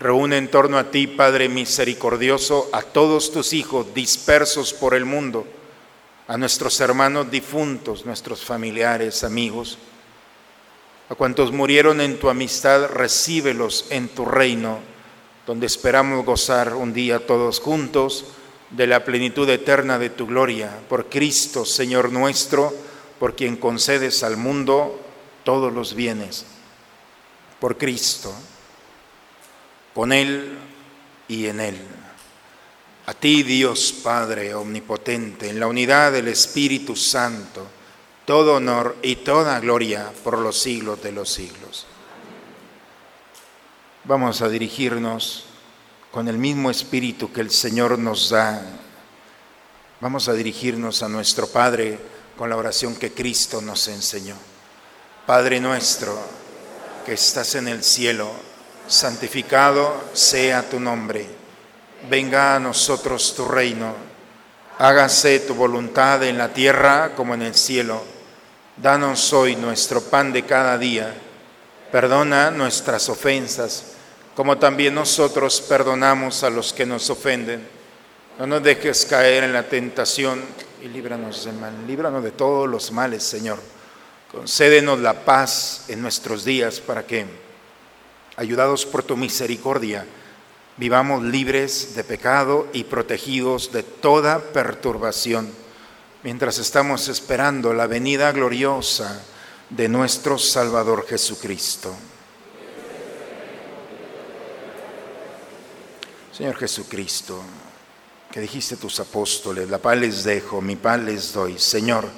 Reúne 0.00 0.38
en 0.38 0.50
torno 0.50 0.76
a 0.76 0.90
ti, 0.90 1.06
Padre 1.06 1.48
misericordioso, 1.48 2.68
a 2.72 2.82
todos 2.82 3.30
tus 3.30 3.52
hijos 3.52 3.94
dispersos 3.94 4.74
por 4.74 4.94
el 4.94 5.04
mundo, 5.04 5.46
a 6.26 6.36
nuestros 6.36 6.80
hermanos 6.80 7.30
difuntos, 7.30 8.04
nuestros 8.04 8.44
familiares, 8.44 9.22
amigos, 9.22 9.78
a 11.08 11.14
cuantos 11.14 11.52
murieron 11.52 12.00
en 12.00 12.18
tu 12.18 12.28
amistad, 12.28 12.86
recíbelos 12.86 13.86
en 13.90 14.08
tu 14.08 14.24
reino, 14.24 14.80
donde 15.46 15.66
esperamos 15.66 16.24
gozar 16.24 16.74
un 16.74 16.92
día 16.92 17.24
todos 17.24 17.60
juntos 17.60 18.24
de 18.70 18.86
la 18.86 19.04
plenitud 19.04 19.48
eterna 19.48 19.98
de 19.98 20.10
tu 20.10 20.26
gloria, 20.26 20.70
por 20.88 21.08
Cristo, 21.08 21.64
Señor 21.64 22.12
nuestro, 22.12 22.72
por 23.18 23.34
quien 23.34 23.56
concedes 23.56 24.22
al 24.22 24.36
mundo 24.36 25.00
todos 25.44 25.72
los 25.72 25.94
bienes, 25.94 26.46
por 27.58 27.76
Cristo, 27.76 28.32
con 29.92 30.12
Él 30.12 30.56
y 31.28 31.46
en 31.46 31.60
Él. 31.60 31.78
A 33.06 33.14
ti, 33.14 33.42
Dios 33.42 33.92
Padre 34.04 34.54
Omnipotente, 34.54 35.50
en 35.50 35.58
la 35.58 35.66
unidad 35.66 36.12
del 36.12 36.28
Espíritu 36.28 36.94
Santo, 36.94 37.66
todo 38.24 38.54
honor 38.54 38.96
y 39.02 39.16
toda 39.16 39.58
gloria 39.58 40.12
por 40.22 40.38
los 40.38 40.56
siglos 40.56 41.02
de 41.02 41.10
los 41.10 41.28
siglos. 41.28 41.86
Vamos 44.04 44.40
a 44.42 44.48
dirigirnos 44.48 45.49
con 46.10 46.28
el 46.28 46.38
mismo 46.38 46.70
espíritu 46.70 47.32
que 47.32 47.40
el 47.40 47.50
Señor 47.50 47.98
nos 47.98 48.30
da. 48.30 48.60
Vamos 50.00 50.28
a 50.28 50.32
dirigirnos 50.32 51.02
a 51.02 51.08
nuestro 51.08 51.46
Padre 51.46 51.98
con 52.36 52.50
la 52.50 52.56
oración 52.56 52.96
que 52.96 53.12
Cristo 53.12 53.60
nos 53.60 53.86
enseñó. 53.88 54.34
Padre 55.26 55.60
nuestro, 55.60 56.18
que 57.06 57.12
estás 57.12 57.54
en 57.54 57.68
el 57.68 57.84
cielo, 57.84 58.32
santificado 58.88 60.02
sea 60.12 60.68
tu 60.68 60.80
nombre. 60.80 61.26
Venga 62.08 62.56
a 62.56 62.60
nosotros 62.60 63.34
tu 63.36 63.44
reino. 63.44 63.94
Hágase 64.78 65.40
tu 65.40 65.54
voluntad 65.54 66.24
en 66.24 66.38
la 66.38 66.48
tierra 66.52 67.14
como 67.14 67.34
en 67.34 67.42
el 67.42 67.54
cielo. 67.54 68.02
Danos 68.76 69.32
hoy 69.32 69.54
nuestro 69.54 70.00
pan 70.00 70.32
de 70.32 70.44
cada 70.44 70.76
día. 70.78 71.14
Perdona 71.92 72.50
nuestras 72.50 73.08
ofensas 73.08 73.84
como 74.34 74.58
también 74.58 74.94
nosotros 74.94 75.60
perdonamos 75.60 76.42
a 76.44 76.50
los 76.50 76.72
que 76.72 76.86
nos 76.86 77.10
ofenden. 77.10 77.66
No 78.38 78.46
nos 78.46 78.62
dejes 78.62 79.04
caer 79.04 79.44
en 79.44 79.52
la 79.52 79.68
tentación 79.68 80.42
y 80.82 80.88
líbranos 80.88 81.44
del 81.44 81.56
mal. 81.56 81.74
Líbranos 81.86 82.22
de 82.22 82.30
todos 82.30 82.68
los 82.68 82.90
males, 82.92 83.22
Señor. 83.22 83.58
Concédenos 84.30 85.00
la 85.00 85.24
paz 85.24 85.84
en 85.88 86.00
nuestros 86.00 86.44
días 86.44 86.80
para 86.80 87.06
que, 87.06 87.26
ayudados 88.36 88.86
por 88.86 89.02
tu 89.02 89.16
misericordia, 89.16 90.06
vivamos 90.76 91.22
libres 91.22 91.94
de 91.94 92.04
pecado 92.04 92.68
y 92.72 92.84
protegidos 92.84 93.72
de 93.72 93.82
toda 93.82 94.38
perturbación, 94.38 95.52
mientras 96.22 96.58
estamos 96.58 97.08
esperando 97.08 97.74
la 97.74 97.86
venida 97.86 98.32
gloriosa 98.32 99.20
de 99.68 99.88
nuestro 99.88 100.38
Salvador 100.38 101.06
Jesucristo. 101.06 101.94
Señor 106.40 106.56
Jesucristo, 106.56 107.38
que 108.32 108.40
dijiste 108.40 108.74
a 108.74 108.78
tus 108.78 108.98
apóstoles, 108.98 109.68
la 109.68 109.76
paz 109.76 109.98
les 109.98 110.24
dejo, 110.24 110.62
mi 110.62 110.74
paz 110.74 110.98
les 110.98 111.34
doy. 111.34 111.58
Señor, 111.58 112.08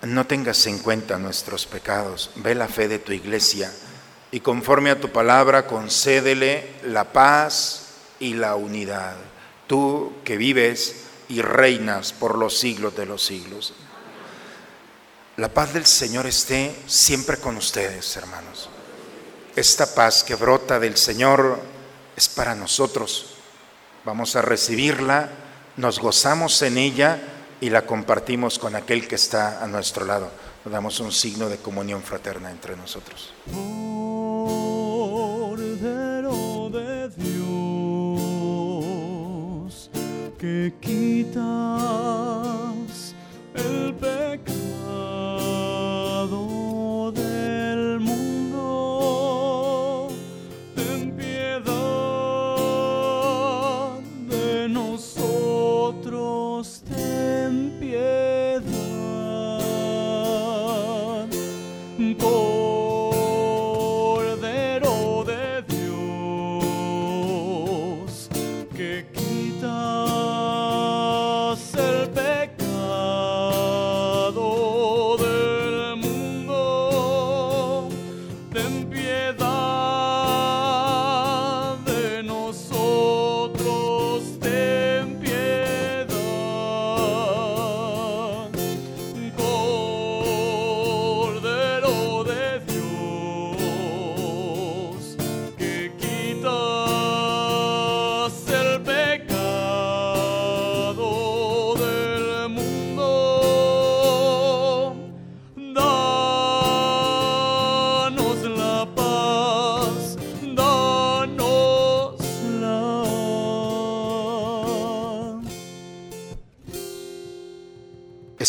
no 0.00 0.26
tengas 0.26 0.66
en 0.66 0.78
cuenta 0.78 1.18
nuestros 1.18 1.66
pecados, 1.66 2.30
ve 2.36 2.54
la 2.54 2.68
fe 2.68 2.88
de 2.88 3.00
tu 3.00 3.12
iglesia 3.12 3.70
y 4.30 4.40
conforme 4.40 4.88
a 4.88 4.98
tu 4.98 5.12
palabra 5.12 5.66
concédele 5.66 6.70
la 6.84 7.12
paz 7.12 7.88
y 8.18 8.32
la 8.32 8.54
unidad. 8.54 9.14
Tú 9.66 10.14
que 10.24 10.38
vives 10.38 11.02
y 11.28 11.42
reinas 11.42 12.14
por 12.14 12.38
los 12.38 12.58
siglos 12.58 12.96
de 12.96 13.04
los 13.04 13.22
siglos. 13.22 13.74
La 15.36 15.52
paz 15.52 15.74
del 15.74 15.84
Señor 15.84 16.24
esté 16.24 16.74
siempre 16.86 17.36
con 17.36 17.58
ustedes, 17.58 18.16
hermanos. 18.16 18.70
Esta 19.54 19.94
paz 19.94 20.24
que 20.24 20.34
brota 20.34 20.80
del 20.80 20.96
Señor 20.96 21.58
es 22.16 22.26
para 22.26 22.54
nosotros 22.54 23.33
vamos 24.04 24.36
a 24.36 24.42
recibirla, 24.42 25.28
nos 25.76 25.98
gozamos 25.98 26.60
en 26.62 26.78
ella 26.78 27.18
y 27.60 27.70
la 27.70 27.82
compartimos 27.82 28.58
con 28.58 28.76
aquel 28.76 29.08
que 29.08 29.14
está 29.14 29.62
a 29.62 29.66
nuestro 29.66 30.04
lado. 30.04 30.30
Nos 30.64 30.72
damos 30.72 31.00
un 31.00 31.12
signo 31.12 31.48
de 31.48 31.58
comunión 31.58 32.02
fraterna 32.02 32.50
entre 32.50 32.76
nosotros. 32.76 33.32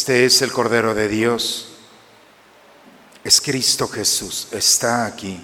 Este 0.06 0.24
es 0.26 0.44
el 0.44 0.52
Cordero 0.52 0.94
de 0.94 1.08
Dios. 1.08 1.70
Es 3.24 3.42
Cristo 3.42 3.88
Jesús. 3.88 4.50
Está 4.52 5.08
aquí. 5.08 5.40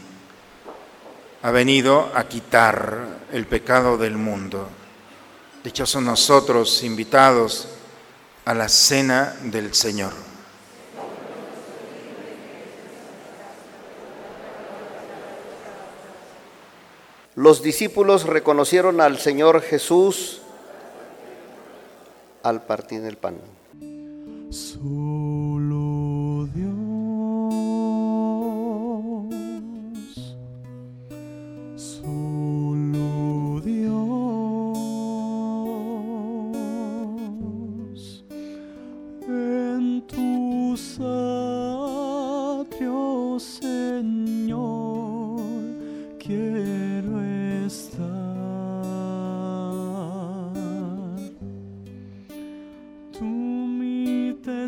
Ha 1.42 1.50
venido 1.50 2.12
a 2.14 2.26
quitar 2.28 3.08
el 3.32 3.48
pecado 3.48 3.98
del 3.98 4.18
mundo. 4.18 4.68
Dichosos 5.64 6.04
nosotros 6.04 6.84
invitados 6.84 7.70
a 8.46 8.54
la 8.54 8.70
cena 8.70 9.36
del 9.46 9.74
Señor. 9.74 10.14
Los 17.34 17.64
discípulos 17.64 18.26
reconocieron 18.26 19.02
al 19.02 19.18
Señor 19.18 19.64
Jesús 19.64 20.44
al 22.44 22.62
partir 22.68 23.04
el 23.06 23.18
pan. 23.18 23.61
Solo 24.52 25.21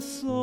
mi 0.04 0.42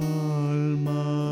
Alma 0.00 1.27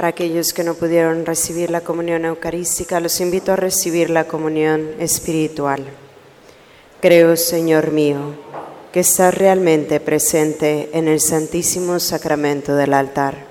Para 0.00 0.08
aquellos 0.08 0.54
que 0.54 0.64
no 0.64 0.72
pudieron 0.72 1.26
recibir 1.26 1.70
la 1.70 1.82
comunión 1.82 2.24
eucarística, 2.24 3.00
los 3.00 3.20
invito 3.20 3.52
a 3.52 3.56
recibir 3.56 4.08
la 4.08 4.24
comunión 4.24 4.92
espiritual. 4.98 5.84
Creo, 7.02 7.36
Señor 7.36 7.90
mío, 7.90 8.34
que 8.94 9.00
estás 9.00 9.34
realmente 9.34 10.00
presente 10.00 10.88
en 10.94 11.06
el 11.06 11.20
Santísimo 11.20 12.00
Sacramento 12.00 12.76
del 12.76 12.94
altar. 12.94 13.44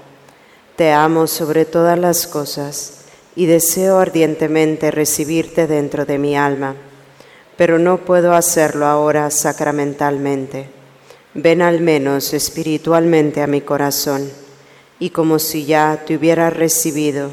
Te 0.75 0.91
amo 0.91 1.27
sobre 1.27 1.65
todas 1.65 1.99
las 1.99 2.25
cosas 2.25 3.01
y 3.35 3.45
deseo 3.45 3.99
ardientemente 3.99 4.89
recibirte 4.89 5.67
dentro 5.67 6.07
de 6.07 6.17
mi 6.17 6.35
alma, 6.35 6.75
pero 7.57 7.77
no 7.77 7.99
puedo 7.99 8.33
hacerlo 8.33 8.87
ahora 8.87 9.29
sacramentalmente. 9.29 10.65
Ven 11.35 11.61
al 11.61 11.79
menos 11.79 12.33
espiritualmente 12.33 13.43
a 13.43 13.45
mi 13.45 13.61
corazón 13.61 14.48
y 14.99 15.11
como 15.11 15.39
si 15.39 15.65
ya 15.65 16.03
te 16.05 16.17
hubiera 16.17 16.49
recibido, 16.49 17.31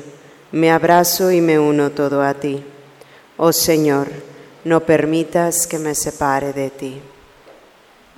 me 0.53 0.71
abrazo 0.71 1.33
y 1.33 1.41
me 1.41 1.59
uno 1.59 1.91
todo 1.91 2.23
a 2.23 2.35
ti. 2.35 2.65
Oh 3.37 3.53
Señor, 3.53 4.09
no 4.65 4.81
permitas 4.81 5.67
que 5.67 5.79
me 5.79 5.95
separe 5.95 6.53
de 6.53 6.71
ti. 6.71 7.01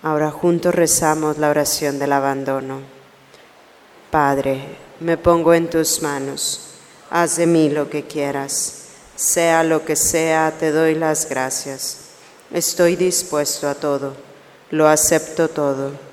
Ahora 0.03 0.31
juntos 0.31 0.75
rezamos 0.75 1.39
la 1.39 1.49
oración 1.49 1.99
del 1.99 2.13
abandono. 2.13 2.81
Padre, 4.11 4.61
me 5.01 5.17
pongo 5.17 5.55
en 5.55 5.69
tus 5.69 6.03
manos, 6.03 6.75
haz 7.11 7.37
de 7.37 7.47
mí 7.47 7.71
lo 7.71 7.89
que 7.89 8.05
quieras, 8.05 8.85
sea 9.17 9.65
lo 9.65 9.85
que 9.85 9.97
sea, 9.97 10.55
te 10.59 10.71
doy 10.71 10.95
las 10.95 11.29
gracias. 11.29 11.99
Estoy 12.53 12.97
dispuesto 12.97 13.69
a 13.69 13.75
todo, 13.75 14.15
lo 14.71 14.89
acepto 14.89 15.49
todo 15.49 16.08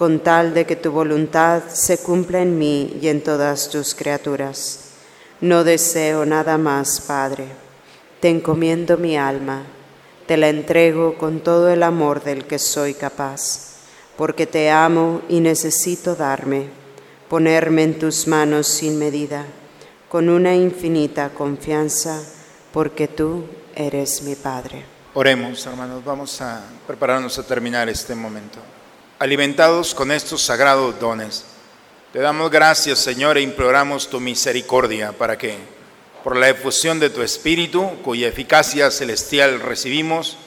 con 0.00 0.20
tal 0.20 0.54
de 0.54 0.64
que 0.64 0.76
tu 0.76 0.92
voluntad 0.92 1.64
se 1.68 1.98
cumpla 1.98 2.40
en 2.40 2.56
mí 2.56 2.96
y 3.02 3.08
en 3.08 3.22
todas 3.22 3.68
tus 3.68 3.94
criaturas. 3.94 4.92
No 5.42 5.62
deseo 5.62 6.24
nada 6.24 6.56
más, 6.56 7.02
Padre. 7.02 7.48
Te 8.18 8.30
encomiendo 8.30 8.96
mi 8.96 9.18
alma, 9.18 9.62
te 10.26 10.38
la 10.38 10.48
entrego 10.48 11.18
con 11.18 11.40
todo 11.40 11.68
el 11.68 11.82
amor 11.82 12.24
del 12.24 12.46
que 12.46 12.58
soy 12.58 12.94
capaz, 12.94 13.74
porque 14.16 14.46
te 14.46 14.70
amo 14.70 15.20
y 15.28 15.40
necesito 15.40 16.16
darme, 16.16 16.70
ponerme 17.28 17.82
en 17.82 17.98
tus 17.98 18.26
manos 18.26 18.68
sin 18.68 18.98
medida, 18.98 19.44
con 20.08 20.30
una 20.30 20.54
infinita 20.54 21.28
confianza, 21.28 22.22
porque 22.72 23.06
tú 23.06 23.44
eres 23.74 24.22
mi 24.22 24.34
Padre. 24.34 24.82
Oremos, 25.12 25.66
hermanos, 25.66 26.02
vamos 26.02 26.40
a 26.40 26.62
prepararnos 26.86 27.38
a 27.38 27.42
terminar 27.42 27.90
este 27.90 28.14
momento. 28.14 28.60
Alimentados 29.20 29.94
con 29.94 30.12
estos 30.12 30.40
sagrados 30.40 30.98
dones, 30.98 31.44
te 32.10 32.20
damos 32.20 32.50
gracias, 32.50 33.00
Señor, 33.00 33.36
e 33.36 33.42
imploramos 33.42 34.08
tu 34.08 34.18
misericordia 34.18 35.12
para 35.12 35.36
que, 35.36 35.58
por 36.24 36.38
la 36.38 36.48
efusión 36.48 36.98
de 36.98 37.10
tu 37.10 37.20
Espíritu, 37.20 37.86
cuya 38.02 38.28
eficacia 38.28 38.90
celestial 38.90 39.60
recibimos, 39.60 40.38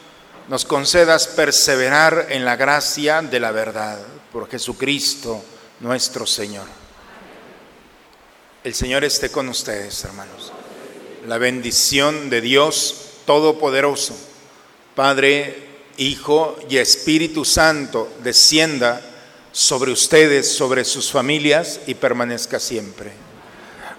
nos 0.47 0.65
concedas 0.65 1.27
perseverar 1.27 2.25
en 2.29 2.45
la 2.45 2.55
gracia 2.55 3.21
de 3.21 3.39
la 3.39 3.51
verdad, 3.51 3.99
por 4.31 4.49
Jesucristo 4.49 5.45
nuestro 5.79 6.25
Señor. 6.25 6.65
El 8.63 8.73
Señor 8.73 9.03
esté 9.03 9.29
con 9.29 9.49
ustedes, 9.49 10.03
hermanos. 10.03 10.51
La 11.27 11.37
bendición 11.37 12.31
de 12.31 12.41
Dios 12.41 13.19
Todopoderoso, 13.27 14.17
Padre, 14.95 15.72
Hijo 15.97 16.57
y 16.69 16.77
Espíritu 16.77 17.45
Santo, 17.45 18.11
descienda 18.23 19.01
sobre 19.51 19.91
ustedes, 19.91 20.51
sobre 20.51 20.83
sus 20.83 21.11
familias 21.11 21.81
y 21.85 21.93
permanezca 21.93 22.59
siempre. 22.59 23.11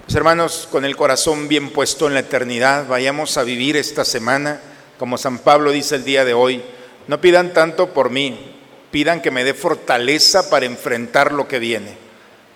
Mis 0.06 0.16
hermanos, 0.16 0.68
con 0.70 0.84
el 0.84 0.96
corazón 0.96 1.48
bien 1.48 1.70
puesto 1.70 2.06
en 2.06 2.14
la 2.14 2.20
eternidad, 2.20 2.86
vayamos 2.88 3.36
a 3.38 3.44
vivir 3.44 3.76
esta 3.76 4.04
semana, 4.04 4.60
como 4.98 5.16
San 5.16 5.38
Pablo 5.38 5.70
dice 5.70 5.94
el 5.94 6.04
día 6.04 6.24
de 6.24 6.34
hoy, 6.34 6.62
no 7.06 7.20
pidan 7.20 7.52
tanto 7.52 7.90
por 7.94 8.10
mí, 8.10 8.56
pidan 8.90 9.22
que 9.22 9.30
me 9.30 9.44
dé 9.44 9.54
fortaleza 9.54 10.50
para 10.50 10.66
enfrentar 10.66 11.32
lo 11.32 11.48
que 11.48 11.58
viene. 11.58 11.96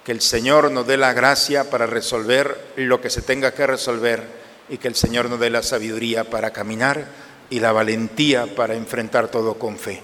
Que 0.05 0.13
el 0.13 0.21
Señor 0.21 0.71
nos 0.71 0.87
dé 0.87 0.97
la 0.97 1.13
gracia 1.13 1.71
para 1.71 1.87
resolver 1.87 2.73
lo 2.77 3.01
que 3.01 3.11
se 3.11 3.23
tenga 3.23 3.53
que 3.53 3.67
resolver 3.67 4.25
y 4.69 4.79
que 4.79 4.89
el 4.89 4.95
Señor 4.95 5.31
nos 5.31 5.41
dé 5.41 5.51
la 5.51 5.63
sabiduría 5.63 6.25
para 6.25 6.51
caminar 6.51 7.07
y 7.51 7.61
la 7.61 7.73
valentía 7.73 8.55
para 8.55 8.75
enfrentar 8.75 9.29
todo 9.29 9.55
con 9.55 9.79
fe. 9.79 10.03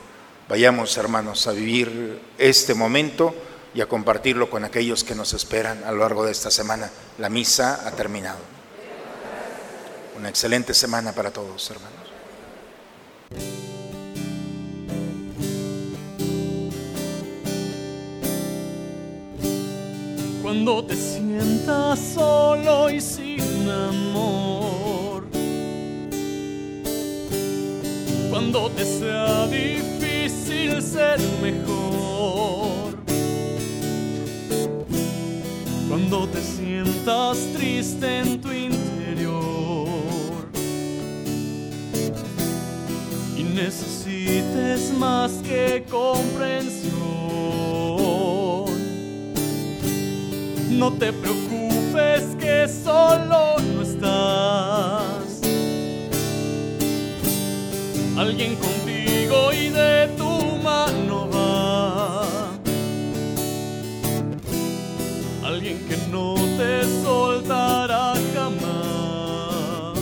Vayamos, 0.48 0.96
hermanos, 0.96 1.46
a 1.46 1.52
vivir 1.52 2.20
este 2.38 2.74
momento 2.74 3.34
y 3.74 3.80
a 3.80 3.86
compartirlo 3.86 4.50
con 4.50 4.64
aquellos 4.64 5.02
que 5.02 5.14
nos 5.14 5.32
esperan 5.32 5.82
a 5.84 5.92
lo 5.92 5.98
largo 5.98 6.24
de 6.24 6.32
esta 6.32 6.50
semana. 6.50 6.90
La 7.18 7.28
misa 7.28 7.86
ha 7.86 7.90
terminado. 7.92 8.38
Una 10.16 10.28
excelente 10.28 10.74
semana 10.74 11.12
para 11.12 11.30
todos, 11.30 11.70
hermanos. 11.70 11.94
Cuando 20.42 20.84
te 20.84 20.94
sientas 20.94 21.98
solo 22.14 22.90
y 22.90 23.00
sin 23.00 23.68
amor. 23.68 24.83
Cuando 28.34 28.68
te 28.68 28.84
sea 28.84 29.46
difícil 29.46 30.82
ser 30.82 31.20
mejor. 31.40 32.96
Cuando 35.88 36.26
te 36.26 36.42
sientas 36.42 37.38
triste 37.54 38.18
en 38.18 38.40
tu 38.40 38.50
interior. 38.50 39.86
Y 43.36 43.44
necesites 43.44 44.92
más 44.98 45.30
que 45.44 45.84
comprensión. 45.88 46.92
No 50.70 50.92
te 50.94 51.12
preocupes 51.12 52.34
que 52.40 52.66
solo 52.66 53.60
no 53.60 53.82
estás. 53.82 54.83
Alguien 58.16 58.54
contigo 58.54 59.52
y 59.52 59.70
de 59.70 60.06
tu 60.16 60.56
mano 60.62 61.28
va. 61.34 62.22
Alguien 65.44 65.84
que 65.88 65.96
no 66.12 66.34
te 66.56 66.84
soltará 67.02 68.14
jamás. 68.32 69.98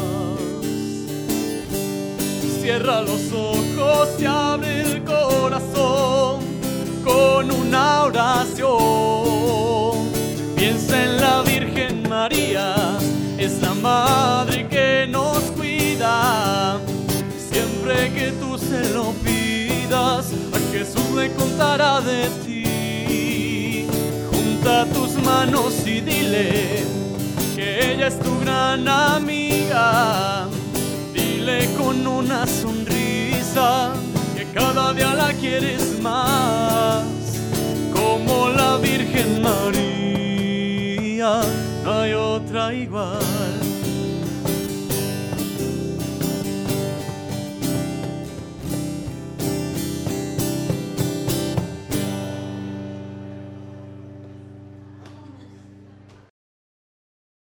Cierra 2.60 3.00
los 3.00 3.32
ojos 3.32 4.08
y 4.20 4.26
abre 4.26 4.82
el 4.82 5.04
corazón 5.04 6.40
con 7.02 7.50
una 7.50 8.02
oración. 8.04 8.72
Piensa 10.54 11.02
en 11.02 11.16
la 11.16 11.42
Virgen 11.42 12.06
María, 12.10 12.98
es 13.38 13.62
la 13.62 13.72
madre 13.72 14.68
que 14.68 15.06
nos 15.08 15.38
cuida. 15.56 16.78
Lo 18.92 19.12
pidas, 19.24 20.32
a 20.52 20.58
Jesús 20.72 21.10
le 21.16 21.32
contará 21.32 22.00
de 22.00 22.28
ti. 22.44 23.86
Junta 24.30 24.86
tus 24.86 25.14
manos 25.22 25.74
y 25.86 26.00
dile 26.00 26.84
que 27.54 27.92
ella 27.92 28.08
es 28.08 28.18
tu 28.18 28.38
gran 28.40 28.88
amiga. 28.88 30.48
Dile 31.12 31.68
con 31.78 32.06
una 32.06 32.46
sonrisa 32.46 33.92
que 34.36 34.44
cada 34.52 34.92
día 34.92 35.14
la 35.14 35.32
quieres 35.34 36.00
más, 36.00 37.04
como 37.94 38.48
la 38.48 38.76
Virgen 38.78 39.42
María 39.42 39.92
no 41.84 42.00
hay 42.00 42.12
otra 42.14 42.74
igual. 42.74 43.61